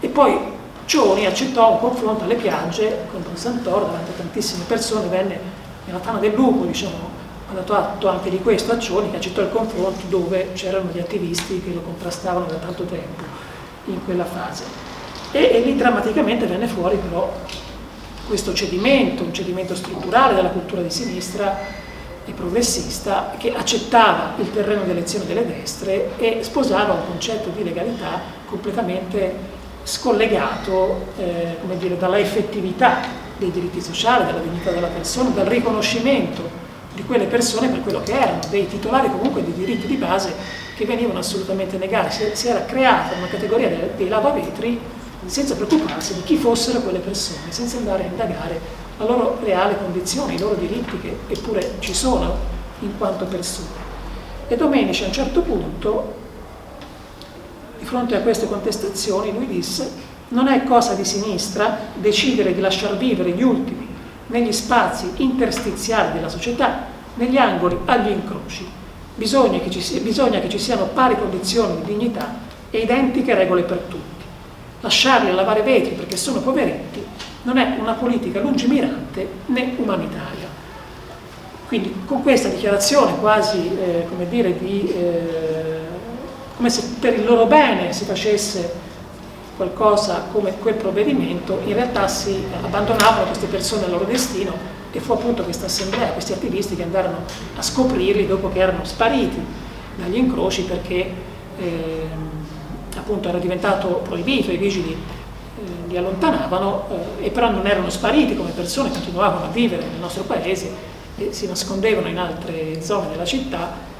E 0.00 0.08
poi 0.08 0.38
Cioni 0.86 1.26
accettò 1.26 1.72
un 1.72 1.78
confronto 1.78 2.24
alle 2.24 2.34
piagge 2.34 3.06
con 3.10 3.22
Don 3.22 3.36
Santoro 3.36 3.86
davanti 3.86 4.10
a 4.10 4.14
tantissime 4.16 4.64
persone, 4.64 5.08
venne 5.08 5.38
nella 5.86 5.98
tana 5.98 6.18
del 6.18 6.34
lupo, 6.34 6.64
diciamo, 6.64 7.22
ha 7.50 7.54
dato 7.54 7.74
atto 7.74 8.08
anche 8.08 8.30
di 8.30 8.38
questo 8.38 8.72
a 8.72 8.78
Cioni 8.78 9.10
che 9.10 9.16
accettò 9.16 9.40
il 9.42 9.50
confronto 9.50 10.06
dove 10.08 10.52
c'erano 10.52 10.90
gli 10.92 10.98
attivisti 10.98 11.62
che 11.62 11.72
lo 11.72 11.80
contrastavano 11.80 12.46
da 12.46 12.56
tanto 12.56 12.84
tempo 12.84 13.22
in 13.86 14.04
quella 14.04 14.24
fase. 14.24 14.64
E, 15.32 15.50
e 15.52 15.60
lì 15.60 15.76
drammaticamente 15.76 16.46
venne 16.46 16.66
fuori 16.66 16.96
però 16.96 17.32
questo 18.26 18.54
cedimento, 18.54 19.22
un 19.22 19.32
cedimento 19.32 19.74
strutturale 19.74 20.34
della 20.34 20.48
cultura 20.48 20.82
di 20.82 20.90
sinistra 20.90 21.58
e 22.24 22.32
progressista 22.32 23.34
che 23.36 23.54
accettava 23.54 24.34
il 24.38 24.50
terreno 24.50 24.82
di 24.82 24.90
elezione 24.90 25.26
delle 25.26 25.46
destre 25.46 26.16
e 26.16 26.42
sposava 26.42 26.94
un 26.94 27.06
concetto 27.06 27.50
di 27.50 27.62
legalità 27.62 28.20
completamente 28.46 29.53
scollegato 29.84 31.12
eh, 31.18 31.56
dalla 31.98 32.18
effettività 32.18 33.00
dei 33.36 33.50
diritti 33.50 33.80
sociali, 33.80 34.24
dalla 34.24 34.40
dignità 34.40 34.70
della 34.70 34.88
persona, 34.88 35.30
dal 35.30 35.46
riconoscimento 35.46 36.62
di 36.94 37.04
quelle 37.04 37.26
persone 37.26 37.68
per 37.68 37.82
quello 37.82 38.02
che 38.02 38.12
erano, 38.12 38.40
dei 38.50 38.66
titolari 38.66 39.10
comunque 39.10 39.44
di 39.44 39.52
diritti 39.52 39.86
di 39.86 39.96
base 39.96 40.32
che 40.76 40.84
venivano 40.84 41.18
assolutamente 41.18 41.76
negati. 41.76 42.14
Si, 42.14 42.30
si 42.32 42.48
era 42.48 42.64
creata 42.64 43.16
una 43.16 43.26
categoria 43.26 43.68
dei, 43.68 43.90
dei 43.96 44.08
lavavetri 44.08 44.80
senza 45.26 45.54
preoccuparsi 45.54 46.14
di 46.14 46.22
chi 46.22 46.36
fossero 46.36 46.80
quelle 46.80 46.98
persone, 46.98 47.50
senza 47.50 47.76
andare 47.76 48.04
a 48.04 48.06
indagare 48.06 48.60
la 48.98 49.04
loro 49.04 49.38
reale 49.42 49.76
condizione, 49.76 50.34
i 50.34 50.38
loro 50.38 50.54
diritti 50.54 50.98
che 51.00 51.16
eppure 51.28 51.76
ci 51.80 51.94
sono 51.94 52.36
in 52.80 52.96
quanto 52.96 53.24
persone. 53.24 53.82
E 54.46 54.56
Domenici 54.56 55.02
a 55.02 55.06
un 55.06 55.12
certo 55.12 55.40
punto, 55.40 56.22
fronte 57.84 58.16
a 58.16 58.20
queste 58.20 58.46
contestazioni, 58.46 59.32
lui 59.32 59.46
disse 59.46 60.12
non 60.28 60.48
è 60.48 60.64
cosa 60.64 60.94
di 60.94 61.04
sinistra 61.04 61.78
decidere 61.94 62.54
di 62.54 62.60
lasciar 62.60 62.96
vivere 62.96 63.30
gli 63.30 63.42
ultimi 63.42 63.86
negli 64.26 64.52
spazi 64.52 65.10
interstiziali 65.16 66.12
della 66.12 66.28
società, 66.28 66.86
negli 67.14 67.36
angoli 67.36 67.78
agli 67.84 68.10
incroci. 68.10 68.66
Bisogna 69.14 69.58
che, 69.60 69.70
sia, 69.80 70.00
bisogna 70.00 70.40
che 70.40 70.48
ci 70.48 70.58
siano 70.58 70.86
pari 70.86 71.16
condizioni 71.16 71.76
di 71.76 71.92
dignità 71.92 72.36
e 72.70 72.78
identiche 72.78 73.34
regole 73.34 73.62
per 73.62 73.78
tutti. 73.88 74.24
Lasciarli 74.80 75.32
lavare 75.32 75.62
vetri 75.62 75.94
perché 75.94 76.16
sono 76.16 76.40
poveretti 76.40 77.02
non 77.42 77.58
è 77.58 77.76
una 77.78 77.92
politica 77.92 78.40
lungimirante 78.40 79.28
né 79.46 79.74
umanitaria. 79.76 80.48
Quindi 81.68 81.94
con 82.06 82.22
questa 82.22 82.48
dichiarazione 82.48 83.18
quasi, 83.18 83.70
eh, 83.78 84.06
come 84.08 84.28
dire, 84.28 84.56
di, 84.58 84.88
eh, 84.88 85.53
come 86.56 86.70
se 86.70 86.82
per 87.00 87.14
il 87.14 87.24
loro 87.24 87.46
bene 87.46 87.92
si 87.92 88.04
facesse 88.04 88.82
qualcosa 89.56 90.26
come 90.32 90.56
quel 90.58 90.74
provvedimento, 90.74 91.60
in 91.64 91.74
realtà 91.74 92.08
si 92.08 92.44
abbandonavano 92.62 93.26
queste 93.26 93.46
persone 93.46 93.84
al 93.84 93.90
loro 93.90 94.04
destino 94.04 94.52
e 94.90 95.00
fu 95.00 95.12
appunto 95.12 95.42
questa 95.42 95.66
assemblea, 95.66 96.08
questi 96.10 96.32
attivisti 96.32 96.76
che 96.76 96.82
andarono 96.82 97.18
a 97.56 97.62
scoprirli 97.62 98.26
dopo 98.26 98.50
che 98.50 98.60
erano 98.60 98.84
spariti 98.84 99.42
dagli 99.96 100.16
incroci 100.16 100.62
perché 100.62 101.12
eh, 101.58 102.06
appunto 102.96 103.28
era 103.28 103.38
diventato 103.38 104.02
proibito, 104.04 104.52
i 104.52 104.56
vigili 104.56 104.92
eh, 104.92 105.88
li 105.88 105.96
allontanavano 105.96 106.88
eh, 107.20 107.26
e 107.26 107.30
però 107.30 107.50
non 107.50 107.66
erano 107.66 107.90
spariti 107.90 108.36
come 108.36 108.50
persone, 108.50 108.90
continuavano 108.90 109.46
a 109.46 109.48
vivere 109.48 109.82
nel 109.82 110.00
nostro 110.00 110.22
paese 110.22 110.92
e 111.16 111.32
si 111.32 111.46
nascondevano 111.46 112.08
in 112.08 112.18
altre 112.18 112.82
zone 112.82 113.10
della 113.10 113.24
città 113.24 113.92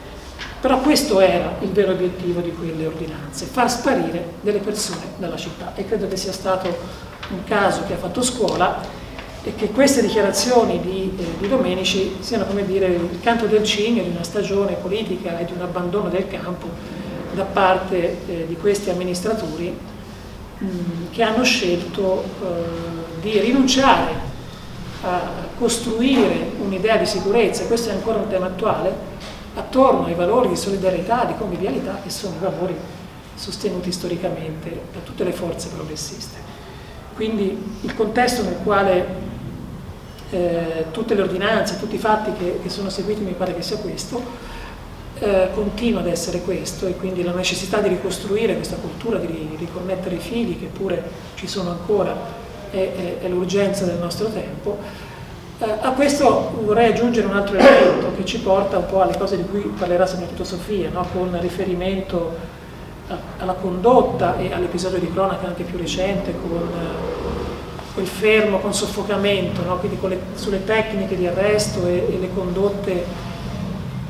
però 0.65 0.81
questo 0.81 1.21
era 1.21 1.57
il 1.61 1.69
vero 1.73 1.93
obiettivo 1.93 2.41
di 2.41 2.51
quelle 2.51 2.87
ordinanze, 2.87 3.45
far 3.45 3.71
sparire 3.71 4.37
delle 4.41 4.61
persone 4.61 5.03
dalla 5.19 5.37
città. 5.37 5.75
E 5.75 5.85
credo 5.85 6.09
che 6.09 6.17
sia 6.17 6.33
stato 6.33 6.75
un 7.29 7.45
caso 7.45 7.83
che 7.87 7.93
ha 7.93 7.97
fatto 7.99 8.23
scuola 8.23 8.81
e 9.43 9.55
che 9.57 9.73
queste 9.73 10.01
dichiarazioni 10.01 10.81
di, 10.81 11.15
eh, 11.19 11.39
di 11.39 11.49
Domenici 11.49 12.17
siano 12.21 12.47
come 12.47 12.65
dire 12.65 12.87
il 12.87 13.21
canto 13.21 13.45
del 13.45 13.63
cigno 13.63 14.05
di 14.05 14.09
una 14.09 14.23
stagione 14.23 14.73
politica 14.77 15.39
e 15.39 15.45
di 15.45 15.53
un 15.53 15.61
abbandono 15.61 16.09
del 16.09 16.27
campo 16.29 16.67
da 17.35 17.45
parte 17.45 18.17
eh, 18.27 18.47
di 18.49 18.57
questi 18.57 18.89
amministratori 18.89 19.79
che 21.11 21.23
hanno 21.23 21.45
scelto 21.45 22.25
eh, 22.43 23.21
di 23.21 23.39
rinunciare 23.39 24.13
a 25.03 25.21
costruire 25.59 26.53
un'idea 26.59 26.97
di 26.97 27.05
sicurezza, 27.05 27.67
questo 27.67 27.91
è 27.91 27.93
ancora 27.93 28.21
un 28.21 28.29
tema 28.29 28.47
attuale, 28.47 29.13
attorno 29.55 30.07
ai 30.07 30.15
valori 30.15 30.49
di 30.49 30.57
solidarietà, 30.57 31.25
di 31.25 31.35
convivialità 31.37 32.01
che 32.03 32.11
sono 32.11 32.35
valori 32.41 32.77
sostenuti 33.35 33.91
storicamente 33.93 34.81
da 34.93 35.01
tutte 35.01 35.25
le 35.25 35.33
forze 35.33 35.69
progressiste. 35.69 36.39
Quindi 37.15 37.77
il 37.83 37.95
contesto 37.95 38.43
nel 38.43 38.59
quale 38.63 39.33
eh, 40.31 40.87
tutte 40.91 41.15
le 41.15 41.23
ordinanze, 41.23 41.79
tutti 41.79 41.95
i 41.95 41.99
fatti 41.99 42.33
che, 42.37 42.61
che, 42.63 42.69
sono 42.69 42.91
seguiti 42.91 43.23
mi 43.23 43.33
pare 43.33 43.55
che 43.55 43.63
sia 43.63 43.77
questo, 43.77 44.21
eh, 45.19 45.49
continua 45.55 46.01
ad 46.01 46.09
essere 46.09 46.41
questo 46.41 46.87
e 46.87 46.97
quindi 46.97 47.23
la 47.23 47.33
necessità 47.33 47.79
di 47.81 47.89
ricostruire 47.89 48.57
questa 48.57 48.77
cultura, 48.77 49.19
di 49.19 49.55
riconnettere 49.57 50.17
i 50.17 50.19
figli 50.19 50.59
che 50.59 50.67
pure 50.67 51.03
ci 51.37 51.47
sono 51.47 51.71
ancora, 51.71 52.17
è, 52.71 52.77
è, 52.77 53.19
è 53.21 53.29
l'urgenza 53.29 53.85
del 53.85 53.99
nostro 53.99 54.29
tempo. 54.29 54.79
A 55.81 55.93
questo 55.93 56.61
vorrei 56.63 56.91
aggiungere 56.91 57.27
un 57.27 57.35
altro 57.35 57.57
elemento 57.57 58.13
che 58.17 58.25
ci 58.27 58.41
porta 58.41 58.77
un 58.77 58.87
po' 58.87 59.01
alle 59.01 59.17
cose 59.17 59.39
di 59.39 59.45
cui 59.45 59.61
parlerà 59.61 60.05
soprattutto 60.05 60.45
Sofia, 60.45 60.91
no? 60.93 61.07
con 61.13 61.35
riferimento 61.41 62.53
alla 63.39 63.53
condotta 63.55 64.37
e 64.39 64.53
all'episodio 64.53 64.99
di 64.99 65.11
cronaca 65.11 65.47
anche 65.47 65.63
più 65.63 65.79
recente 65.79 66.35
con 66.41 66.69
eh, 66.69 67.93
quel 67.95 68.07
fermo 68.07 68.59
con 68.59 68.75
soffocamento, 68.75 69.63
no? 69.63 69.79
quindi 69.79 69.99
le, 70.07 70.19
sulle 70.35 70.65
tecniche 70.65 71.17
di 71.17 71.27
arresto 71.27 71.87
e, 71.87 72.09
e 72.11 72.19
le 72.19 72.29
condotte 72.35 73.05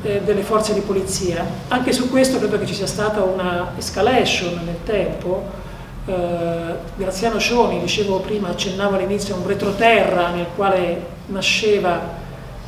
eh, 0.01 0.21
delle 0.25 0.41
forze 0.41 0.73
di 0.73 0.81
polizia. 0.81 1.45
Anche 1.69 1.93
su 1.93 2.09
questo 2.09 2.37
credo 2.37 2.59
che 2.59 2.65
ci 2.65 2.73
sia 2.73 2.87
stata 2.87 3.23
una 3.23 3.71
escalation 3.77 4.59
nel 4.65 4.79
tempo. 4.83 5.63
Eh, 6.05 6.13
Graziano 6.95 7.39
Scioni, 7.39 7.79
dicevo 7.79 8.19
prima, 8.19 8.49
accennava 8.49 8.97
all'inizio 8.97 9.35
a 9.35 9.37
un 9.37 9.47
retroterra 9.47 10.29
nel 10.29 10.47
quale 10.55 11.14
nasceva 11.27 12.23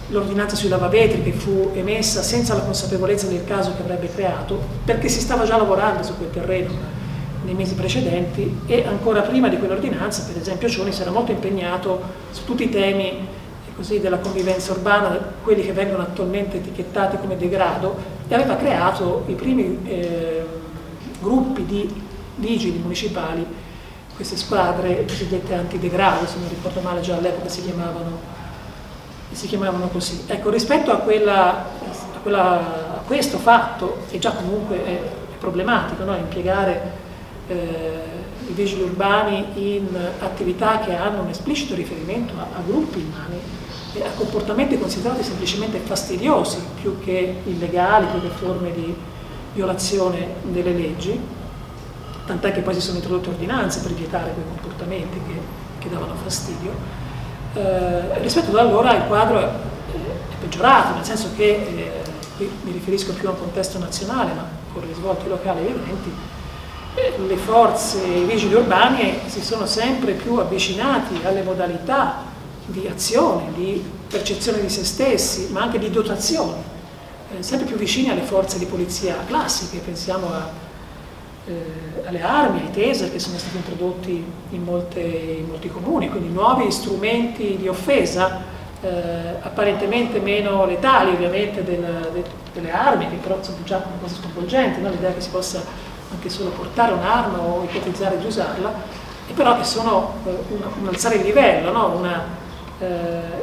l'ordinanza 0.09 0.55
sui 0.55 0.69
lavavetri 0.69 1.21
che 1.21 1.33
fu 1.33 1.71
emessa 1.73 2.21
senza 2.21 2.53
la 2.53 2.61
consapevolezza 2.61 3.27
del 3.27 3.43
caso 3.45 3.73
che 3.75 3.81
avrebbe 3.81 4.09
creato, 4.13 4.59
perché 4.85 5.09
si 5.09 5.19
stava 5.19 5.43
già 5.43 5.57
lavorando 5.57 6.03
su 6.03 6.15
quel 6.17 6.29
terreno 6.29 6.95
nei 7.43 7.53
mesi 7.53 7.75
precedenti 7.75 8.61
e 8.65 8.85
ancora 8.85 9.21
prima 9.21 9.47
di 9.49 9.57
quell'ordinanza, 9.57 10.23
per 10.23 10.41
esempio, 10.41 10.69
Cioni 10.69 10.91
si 10.91 11.01
era 11.01 11.11
molto 11.11 11.31
impegnato 11.31 12.01
su 12.31 12.45
tutti 12.45 12.63
i 12.63 12.69
temi 12.69 13.35
così, 13.75 13.99
della 13.99 14.17
convivenza 14.17 14.71
urbana, 14.71 15.19
quelli 15.43 15.61
che 15.63 15.71
vengono 15.71 16.01
attualmente 16.01 16.57
etichettati 16.57 17.17
come 17.17 17.37
degrado, 17.37 17.95
e 18.27 18.33
aveva 18.33 18.55
creato 18.55 19.23
i 19.27 19.33
primi 19.33 19.79
eh, 19.85 20.43
gruppi 21.21 21.63
di 21.63 21.87
vigili 22.37 22.79
municipali, 22.79 23.45
queste 24.15 24.35
squadre 24.35 25.05
cosiddette 25.05 25.53
antidegrado, 25.53 26.25
se 26.25 26.39
non 26.39 26.49
ricordo 26.49 26.81
male 26.81 27.01
già 27.01 27.15
all'epoca 27.17 27.49
si 27.49 27.61
chiamavano, 27.61 28.35
si 29.31 29.47
chiamavano 29.47 29.87
così. 29.87 30.23
Ecco, 30.27 30.49
rispetto 30.49 30.91
a, 30.91 30.97
quella, 30.97 31.65
a, 31.65 32.19
quella, 32.21 32.97
a 32.97 33.01
questo 33.05 33.37
fatto, 33.37 34.05
che 34.09 34.19
già 34.19 34.31
comunque 34.31 34.83
è, 34.83 35.01
problematico, 35.37 36.03
no? 36.03 36.15
impiegare 36.15 36.91
eh, 37.47 37.55
i 38.47 38.53
vigili 38.53 38.81
urbani 38.81 39.45
in 39.55 39.87
attività 40.19 40.79
che 40.79 40.95
hanno 40.95 41.21
un 41.21 41.29
esplicito 41.29 41.75
riferimento 41.75 42.33
a, 42.37 42.57
a 42.57 42.61
gruppi 42.65 42.99
umani, 42.99 43.39
a 44.03 44.09
comportamenti 44.15 44.77
considerati 44.77 45.23
semplicemente 45.23 45.79
fastidiosi 45.79 46.59
più 46.81 46.99
che 46.99 47.41
illegali, 47.45 48.07
più 48.07 48.21
che 48.21 48.29
forme 48.29 48.73
di 48.73 48.95
violazione 49.53 50.35
delle 50.43 50.73
leggi, 50.73 51.19
tant'è 52.25 52.51
che 52.51 52.61
poi 52.61 52.73
si 52.73 52.81
sono 52.81 52.97
introdotte 52.97 53.29
ordinanze 53.29 53.81
per 53.81 53.93
vietare 53.93 54.33
quei 54.33 54.45
comportamenti 54.45 55.19
che, 55.27 55.39
che 55.79 55.89
davano 55.89 56.13
fastidio. 56.15 57.05
Eh, 57.57 58.19
rispetto 58.21 58.51
ad 58.51 58.57
allora 58.57 58.93
il 58.93 59.03
quadro 59.07 59.39
è, 59.39 59.49
peggiorato, 60.39 60.93
nel 60.93 61.03
senso 61.03 61.29
che, 61.35 61.43
eh, 61.45 61.91
qui 62.35 62.51
mi 62.61 62.71
riferisco 62.71 63.13
più 63.13 63.27
a 63.27 63.31
un 63.31 63.39
contesto 63.39 63.79
nazionale, 63.79 64.31
ma 64.33 64.45
con 64.71 64.85
risvolti 64.85 65.27
locali 65.27 65.65
evidenti, 65.65 66.13
eh, 66.93 67.13
le 67.27 67.35
forze, 67.35 68.05
i 68.05 68.25
vigili 68.25 68.53
urbani 68.53 69.21
si 69.25 69.41
sono 69.41 69.65
sempre 69.65 70.11
più 70.13 70.35
avvicinati 70.35 71.19
alle 71.23 71.41
modalità 71.41 72.25
di 72.67 72.87
azione, 72.87 73.51
di 73.55 73.83
percezione 74.07 74.61
di 74.61 74.69
se 74.69 74.85
stessi, 74.85 75.47
ma 75.51 75.63
anche 75.63 75.79
di 75.79 75.89
dotazione, 75.89 76.61
eh, 77.35 77.41
sempre 77.41 77.65
più 77.65 77.75
vicini 77.75 78.11
alle 78.11 78.21
forze 78.21 78.59
di 78.59 78.65
polizia 78.65 79.15
classiche, 79.25 79.79
pensiamo 79.79 80.27
a, 80.31 80.47
eh, 81.47 82.05
alle 82.05 82.21
armi, 82.21 82.59
ai 82.59 82.71
taser 82.71 83.11
che 83.11 83.19
sono 83.19 83.37
stati 83.37 83.55
introdotti 83.55 84.23
in, 84.49 84.63
molte, 84.63 84.99
in 84.99 85.47
molti 85.47 85.69
comuni, 85.69 86.09
quindi 86.09 86.29
nuovi 86.29 86.69
strumenti 86.71 87.57
di 87.57 87.67
offesa, 87.67 88.55
eh, 88.81 88.89
apparentemente 89.41 90.19
meno 90.19 90.65
letali 90.65 91.11
ovviamente 91.11 91.63
del, 91.63 92.09
de, 92.13 92.23
delle 92.53 92.71
armi, 92.71 93.09
che 93.09 93.15
però 93.15 93.41
sono 93.41 93.57
già 93.63 93.77
una 93.77 93.97
cosa 94.01 94.15
sconvolgente, 94.15 94.79
no? 94.79 94.89
l'idea 94.89 95.13
che 95.13 95.21
si 95.21 95.29
possa 95.29 95.61
anche 96.11 96.29
solo 96.29 96.49
portare 96.51 96.93
un'arma 96.93 97.39
o 97.39 97.63
ipotizzare 97.63 98.17
di 98.17 98.25
usarla, 98.25 98.73
e 99.29 99.33
però 99.33 99.57
che 99.57 99.63
sono 99.63 100.13
eh, 100.25 100.29
un, 100.49 100.61
un 100.81 100.87
alzare 100.87 101.15
il 101.15 101.23
livello, 101.23 101.71
no? 101.71 101.95
una, 101.97 102.23
eh, 102.79 102.85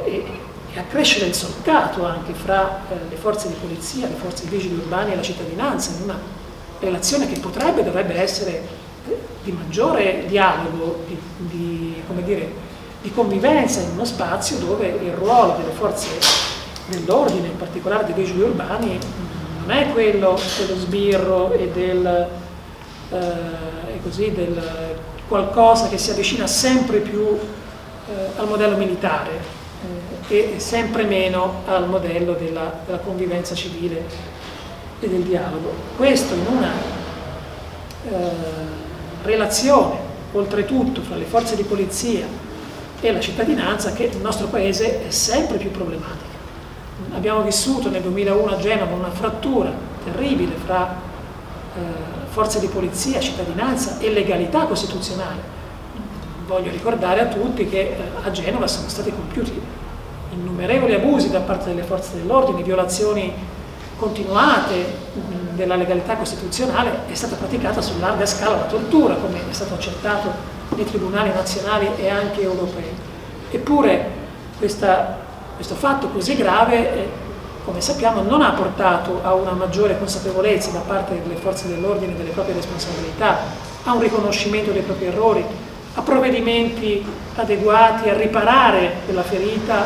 e, 0.05 0.25
e 0.73 0.79
accrescere 0.79 1.25
il 1.25 1.33
solcato 1.33 2.05
anche 2.05 2.33
fra 2.33 2.81
eh, 2.89 2.95
le 3.09 3.15
forze 3.15 3.47
di 3.47 3.55
polizia, 3.55 4.07
le 4.07 4.15
forze 4.15 4.45
vigili 4.47 4.75
urbani 4.75 5.13
e 5.13 5.15
la 5.15 5.21
cittadinanza 5.21 5.91
in 5.97 6.03
una 6.03 6.43
relazione 6.79 7.27
che 7.27 7.39
potrebbe 7.39 7.81
e 7.81 7.83
dovrebbe 7.83 8.19
essere 8.19 8.61
eh, 9.07 9.17
di 9.43 9.51
maggiore 9.51 10.25
dialogo, 10.27 11.03
di, 11.07 11.17
di, 11.37 12.01
dire, 12.23 12.51
di, 13.01 13.11
convivenza 13.11 13.81
in 13.81 13.89
uno 13.91 14.05
spazio 14.05 14.57
dove 14.57 14.87
il 14.87 15.13
ruolo 15.13 15.55
delle 15.57 15.71
forze 15.71 16.07
dell'ordine, 16.87 17.47
in 17.47 17.57
particolare 17.57 18.05
dei 18.05 18.13
vigili 18.13 18.41
urbani, 18.41 18.99
non 19.65 19.75
è 19.75 19.91
quello 19.91 20.39
dello 20.57 20.79
sbirro 20.79 21.51
e 21.51 21.69
del, 21.69 22.27
eh, 23.11 24.01
così, 24.03 24.31
del 24.31 24.61
qualcosa 25.27 25.87
che 25.87 25.97
si 25.97 26.11
avvicina 26.11 26.47
sempre 26.47 26.99
più 26.99 27.27
eh, 27.27 28.39
al 28.39 28.47
modello 28.47 28.77
militare 28.77 29.31
eh, 30.27 30.53
e 30.53 30.59
sempre 30.59 31.03
meno 31.03 31.63
al 31.65 31.87
modello 31.87 32.33
della, 32.33 32.81
della, 32.85 32.99
convivenza 32.99 33.55
civile 33.55 34.33
e 35.05 35.09
del 35.09 35.21
dialogo. 35.21 35.73
Questo 35.95 36.33
in 36.33 36.45
una 36.47 36.71
eh, 38.09 38.29
relazione, 39.23 39.97
oltretutto, 40.31 41.01
fra 41.01 41.15
le 41.15 41.25
forze 41.25 41.55
di 41.55 41.63
polizia 41.63 42.25
e 42.99 43.11
la 43.11 43.19
cittadinanza 43.19 43.93
che 43.93 44.09
nel 44.11 44.21
nostro 44.21 44.47
paese 44.47 45.07
è 45.07 45.11
sempre 45.11 45.57
più 45.57 45.71
problematica. 45.71 46.33
Abbiamo 47.13 47.41
vissuto 47.41 47.89
nel 47.89 48.01
2001 48.01 48.51
a 48.51 48.57
Genova 48.57 48.93
una 48.93 49.11
frattura 49.11 49.71
terribile 50.03 50.53
fra 50.65 50.95
eh, 51.75 51.79
forze 52.27 52.59
di 52.59 52.67
polizia, 52.67 53.19
cittadinanza 53.19 53.99
e 53.99 54.11
legalità 54.11 54.65
costituzionale 54.65 55.53
voglio 56.45 56.71
ricordare 56.71 57.21
a 57.21 57.25
tutti 57.25 57.67
che 57.67 57.79
eh, 57.79 57.95
a 58.23 58.31
Genova 58.31 58.67
sono 58.67 58.87
stati 58.87 59.11
compiuti 59.11 59.59
innumerevoli 60.31 60.93
abusi 60.93 61.29
da 61.29 61.39
parte 61.39 61.69
delle 61.69 61.83
forze 61.83 62.17
dell'ordine, 62.17 62.61
violazioni 62.61 63.33
continuate 63.97 65.03
della 65.53 65.75
legalità 65.75 66.15
costituzionale, 66.15 66.99
è 67.09 67.13
stata 67.13 67.35
praticata 67.35 67.81
su 67.81 67.97
larga 67.99 68.25
scala 68.25 68.55
la 68.55 68.65
tortura, 68.65 69.15
come 69.15 69.39
è 69.49 69.53
stato 69.53 69.73
accertato 69.73 70.31
nei 70.75 70.85
tribunali 70.85 71.29
nazionali 71.29 71.89
e 71.97 72.09
anche 72.09 72.41
europei. 72.41 72.93
Eppure 73.51 74.11
questa, 74.57 75.17
questo 75.55 75.75
fatto 75.75 76.09
così 76.09 76.35
grave, 76.35 76.93
eh, 76.93 77.09
come 77.63 77.81
sappiamo, 77.81 78.21
non 78.21 78.41
ha 78.41 78.51
portato 78.51 79.21
a 79.23 79.33
una 79.33 79.51
maggiore 79.51 79.97
consapevolezza 79.97 80.71
da 80.71 80.79
parte 80.79 81.21
delle 81.21 81.35
forze 81.35 81.67
dell'ordine 81.67 82.15
delle 82.15 82.31
proprie 82.31 82.55
responsabilità, 82.55 83.37
a 83.83 83.93
un 83.93 84.01
riconoscimento 84.01 84.71
dei 84.71 84.81
propri 84.81 85.05
errori, 85.05 85.43
a 85.93 86.01
provvedimenti 86.01 87.05
adeguati 87.35 88.09
a 88.09 88.13
riparare 88.13 88.97
quella 89.05 89.23
ferita 89.23 89.85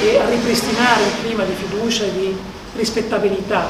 e 0.00 0.18
a 0.18 0.28
ripristinare 0.28 1.02
un 1.02 1.22
clima 1.22 1.42
di 1.42 1.54
fiducia 1.54 2.04
e 2.04 2.12
di 2.12 2.38
rispettabilità 2.74 3.66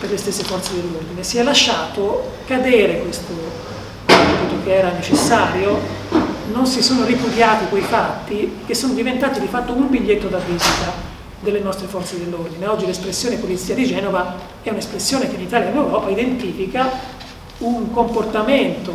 per 0.00 0.10
le 0.10 0.16
stesse 0.16 0.44
forze 0.44 0.74
dell'ordine. 0.74 1.22
Si 1.22 1.38
è 1.38 1.42
lasciato 1.42 2.32
cadere 2.46 3.00
questo 3.00 3.32
compito 4.06 4.62
che 4.64 4.74
era 4.76 4.90
necessario, 4.92 5.78
non 6.52 6.66
si 6.66 6.82
sono 6.82 7.04
ripudiati 7.04 7.66
quei 7.68 7.82
fatti 7.82 8.58
che 8.66 8.74
sono 8.74 8.94
diventati 8.94 9.40
di 9.40 9.46
fatto 9.46 9.72
un 9.72 9.88
biglietto 9.88 10.28
da 10.28 10.38
visita 10.38 11.06
delle 11.40 11.60
nostre 11.60 11.86
forze 11.86 12.18
dell'ordine. 12.18 12.66
Oggi 12.66 12.86
l'espressione 12.86 13.36
Polizia 13.36 13.74
di 13.74 13.86
Genova 13.86 14.36
è 14.62 14.70
un'espressione 14.70 15.28
che 15.28 15.36
in 15.36 15.42
Italia 15.42 15.68
e 15.68 15.70
in 15.70 15.76
Europa 15.76 16.08
identifica 16.08 16.90
un 17.58 17.90
comportamento 17.92 18.92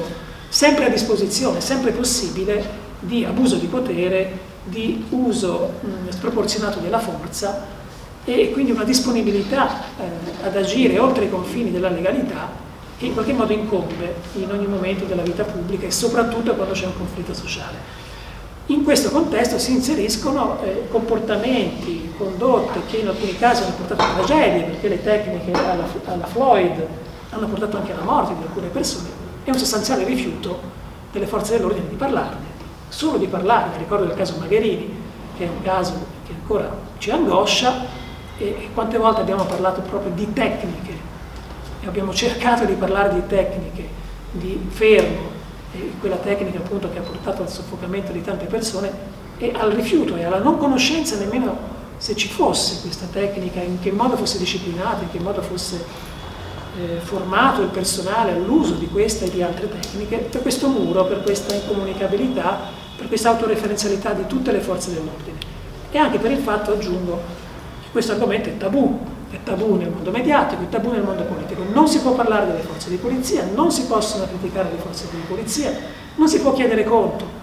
sempre 0.49 0.85
a 0.85 0.89
disposizione, 0.89 1.61
sempre 1.61 1.91
possibile, 1.91 2.81
di 2.99 3.25
abuso 3.25 3.55
di 3.55 3.67
potere, 3.67 4.51
di 4.63 5.05
uso 5.09 5.73
mh, 5.81 6.09
sproporzionato 6.09 6.79
della 6.79 6.99
forza 6.99 7.81
e 8.25 8.51
quindi 8.51 8.71
una 8.71 8.83
disponibilità 8.83 9.81
eh, 9.99 10.45
ad 10.45 10.55
agire 10.55 10.97
oltre 10.97 11.25
i 11.25 11.29
confini 11.29 11.71
della 11.71 11.89
legalità 11.89 12.49
che 12.97 13.05
in 13.05 13.13
qualche 13.13 13.33
modo 13.33 13.51
incombe 13.51 14.15
in 14.35 14.49
ogni 14.49 14.67
momento 14.67 15.05
della 15.05 15.23
vita 15.23 15.43
pubblica 15.43 15.85
e 15.87 15.91
soprattutto 15.91 16.53
quando 16.53 16.73
c'è 16.73 16.85
un 16.85 16.95
conflitto 16.97 17.33
sociale. 17.33 18.01
In 18.67 18.85
questo 18.85 19.09
contesto 19.09 19.59
si 19.59 19.73
inseriscono 19.73 20.63
eh, 20.63 20.87
comportamenti, 20.89 22.13
condotte 22.17 22.79
che 22.89 22.97
in 22.97 23.09
alcuni 23.09 23.37
casi 23.37 23.63
hanno 23.63 23.73
portato 23.75 24.01
a 24.03 24.13
tragedie, 24.13 24.63
perché 24.63 24.87
le 24.87 25.03
tecniche 25.03 25.51
alla, 25.51 25.85
alla 26.05 26.25
Floyd 26.25 26.87
hanno 27.31 27.47
portato 27.47 27.75
anche 27.75 27.91
alla 27.91 28.03
morte 28.03 28.35
di 28.37 28.43
alcune 28.43 28.67
persone, 28.67 29.09
è 29.43 29.49
un 29.49 29.57
sostanziale 29.57 30.05
rifiuto 30.05 30.61
delle 31.11 31.25
forze 31.25 31.57
dell'ordine 31.57 31.89
di 31.89 31.95
parlarne, 31.95 32.45
solo 32.87 33.17
di 33.17 33.27
parlarne, 33.27 33.77
ricordo 33.79 34.05
il 34.05 34.13
caso 34.13 34.35
Magherini, 34.39 35.01
che 35.35 35.43
è 35.43 35.49
un 35.49 35.61
caso 35.61 36.05
che 36.25 36.31
ancora 36.31 36.73
ci 36.99 37.11
angoscia 37.11 38.01
e, 38.37 38.69
quante 38.73 38.97
volte 38.97 39.21
abbiamo 39.21 39.45
parlato 39.45 39.81
proprio 39.81 40.11
di 40.13 40.31
tecniche 40.33 41.11
e 41.81 41.87
abbiamo 41.87 42.13
cercato 42.13 42.65
di 42.65 42.73
parlare 42.73 43.13
di 43.13 43.27
tecniche 43.27 44.01
di 44.31 44.59
fermo, 44.69 45.31
quella 45.99 46.15
tecnica 46.17 46.59
appunto 46.59 46.89
che 46.91 46.99
ha 46.99 47.01
portato 47.01 47.41
al 47.41 47.49
soffocamento 47.49 48.11
di 48.11 48.21
tante 48.21 48.45
persone 48.45 48.91
e 49.37 49.51
al 49.55 49.71
rifiuto 49.71 50.15
e 50.15 50.23
alla 50.23 50.39
non 50.39 50.57
conoscenza 50.57 51.17
nemmeno 51.17 51.71
se 51.97 52.15
ci 52.15 52.27
fosse 52.27 52.81
questa 52.81 53.05
tecnica, 53.11 53.61
in 53.61 53.79
che 53.79 53.91
modo 53.91 54.17
fosse 54.17 54.37
disciplinata, 54.37 55.03
in 55.03 55.11
che 55.11 55.19
modo 55.19 55.41
fosse 55.41 55.83
eh, 56.77 56.99
formato 56.99 57.61
il 57.61 57.69
personale 57.69 58.31
all'uso 58.31 58.73
di 58.73 58.87
questa 58.87 59.25
e 59.25 59.29
di 59.29 59.41
altre 59.41 59.69
tecniche, 59.69 60.17
per 60.17 60.41
questo 60.41 60.67
muro, 60.67 61.05
per 61.05 61.23
questa 61.23 61.53
incomunicabilità, 61.53 62.59
per 62.97 63.07
questa 63.07 63.29
autoreferenzialità 63.29 64.11
di 64.11 64.27
tutte 64.27 64.51
le 64.51 64.59
forze 64.59 64.93
dell'ordine. 64.93 65.37
E 65.91 65.97
anche 65.97 66.17
per 66.17 66.31
il 66.31 66.39
fatto, 66.39 66.73
aggiungo, 66.73 67.21
questo 67.93 68.13
argomento 68.13 68.49
è 68.49 68.57
tabù, 68.57 68.99
è 69.29 69.37
tabù 69.43 69.75
nel 69.75 69.91
mondo 69.91 70.09
mediatico, 70.09 70.63
è 70.63 70.67
tabù 70.67 70.91
nel 70.91 71.03
mondo 71.03 71.21
politico. 71.25 71.63
Non 71.71 71.87
si 71.87 71.99
può 71.99 72.13
parlare 72.13 72.47
delle 72.47 72.61
forze 72.61 72.89
di 72.89 72.95
polizia, 72.95 73.45
non 73.53 73.71
si 73.71 73.83
possono 73.83 74.25
criticare 74.25 74.71
le 74.71 74.79
forze 74.79 75.05
di 75.11 75.21
polizia, 75.27 75.71
non 76.15 76.27
si 76.27 76.39
può 76.39 76.53
chiedere 76.53 76.83
conto 76.83 77.41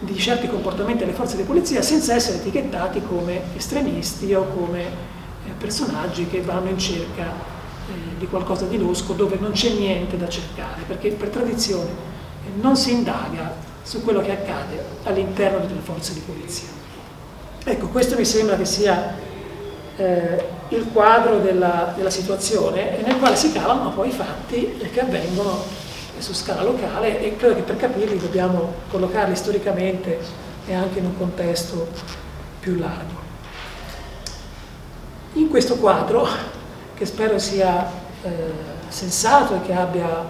di 0.00 0.16
certi 0.18 0.48
comportamenti 0.48 1.04
alle 1.04 1.12
forze 1.12 1.36
di 1.36 1.44
polizia 1.44 1.80
senza 1.80 2.12
essere 2.12 2.38
etichettati 2.38 3.02
come 3.06 3.40
estremisti 3.54 4.34
o 4.34 4.48
come 4.48 4.82
eh, 4.82 5.50
personaggi 5.56 6.26
che 6.26 6.40
vanno 6.40 6.70
in 6.70 6.78
cerca 6.78 7.26
eh, 7.26 8.18
di 8.18 8.26
qualcosa 8.26 8.64
di 8.64 8.78
losco 8.78 9.12
dove 9.12 9.36
non 9.38 9.52
c'è 9.52 9.70
niente 9.70 10.16
da 10.16 10.28
cercare, 10.28 10.82
perché 10.88 11.10
per 11.10 11.28
tradizione 11.28 11.90
eh, 11.90 12.60
non 12.60 12.76
si 12.76 12.90
indaga 12.90 13.54
su 13.84 14.02
quello 14.02 14.22
che 14.22 14.32
accade 14.32 14.84
all'interno 15.04 15.64
delle 15.64 15.80
forze 15.80 16.14
di 16.14 16.20
polizia. 16.26 16.66
Ecco, 17.62 17.86
questo 17.88 18.16
mi 18.16 18.24
sembra 18.24 18.56
che 18.56 18.64
sia 18.64 19.26
eh, 19.98 20.44
il 20.68 20.86
quadro 20.92 21.38
della, 21.40 21.92
della, 21.96 22.10
situazione 22.10 22.98
nel 23.04 23.18
quale 23.18 23.34
si 23.34 23.52
calano 23.52 23.90
poi 23.90 24.08
i 24.08 24.12
fatti 24.12 24.78
che 24.92 25.00
avvengono 25.00 25.62
su 26.18 26.32
scala 26.32 26.62
locale 26.62 27.20
e 27.20 27.36
credo 27.36 27.56
che 27.56 27.62
per 27.62 27.76
capirli 27.76 28.16
dobbiamo 28.16 28.74
collocarli 28.90 29.34
storicamente 29.34 30.18
e 30.66 30.74
anche 30.74 30.98
in 30.98 31.06
un 31.06 31.16
contesto 31.16 31.88
più 32.60 32.76
largo. 32.76 33.26
In 35.34 35.48
questo 35.48 35.76
quadro, 35.76 36.26
che 36.94 37.06
spero 37.06 37.38
sia 37.38 37.90
eh, 38.22 38.30
sensato 38.88 39.56
e 39.56 39.62
che, 39.62 39.72
abbia, 39.72 40.24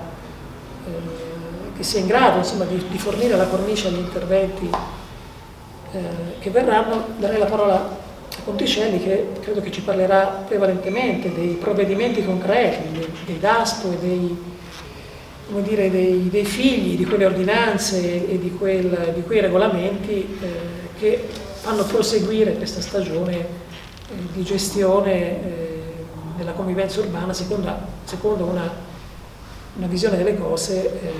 eh, 0.86 1.76
che 1.76 1.82
sia 1.82 2.00
in 2.00 2.06
grado 2.06 2.38
insomma, 2.38 2.64
di, 2.64 2.84
di, 2.88 2.98
fornire 2.98 3.36
la 3.36 3.46
cornice 3.46 3.88
agli 3.88 3.98
interventi 3.98 4.70
eh, 5.92 6.00
che 6.38 6.50
verranno, 6.50 7.06
darei 7.16 7.38
la 7.38 7.46
parola 7.46 8.06
Ponticelli 8.44 9.02
che 9.02 9.28
credo 9.40 9.60
che 9.60 9.70
ci 9.70 9.82
parlerà 9.82 10.44
prevalentemente 10.46 11.32
dei 11.32 11.54
provvedimenti 11.54 12.24
concreti, 12.24 12.90
dei, 12.92 13.08
dei 13.26 13.38
DASPO 13.38 13.92
e 13.92 13.96
dei, 13.98 14.38
dire, 15.62 15.90
dei, 15.90 16.28
dei, 16.28 16.44
figli 16.44 16.96
di 16.96 17.04
quelle 17.04 17.26
ordinanze 17.26 18.28
e 18.28 18.38
di, 18.38 18.50
quel, 18.52 19.12
di 19.14 19.22
quei 19.22 19.40
regolamenti 19.40 20.38
eh, 20.40 20.88
che 20.98 21.28
fanno 21.60 21.84
proseguire 21.84 22.54
questa 22.54 22.80
stagione 22.80 23.36
eh, 23.36 23.46
di 24.32 24.42
gestione 24.42 25.12
eh, 25.12 25.78
della 26.36 26.52
convivenza 26.52 27.00
urbana 27.00 27.32
secondo, 27.32 27.74
secondo 28.04 28.44
una, 28.44 28.70
una, 29.76 29.86
visione 29.86 30.16
delle 30.16 30.38
cose 30.38 31.00
eh, 31.02 31.10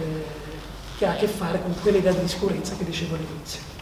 che 0.97 1.07
ha 1.07 1.13
a 1.13 1.17
che 1.17 1.27
fare 1.27 1.61
con 1.61 1.75
quell'idea 1.81 2.13
di 2.13 2.29
sicurezza 2.29 2.75
che 2.77 2.85
dicevo 2.85 3.15
all'inizio. 3.15 3.78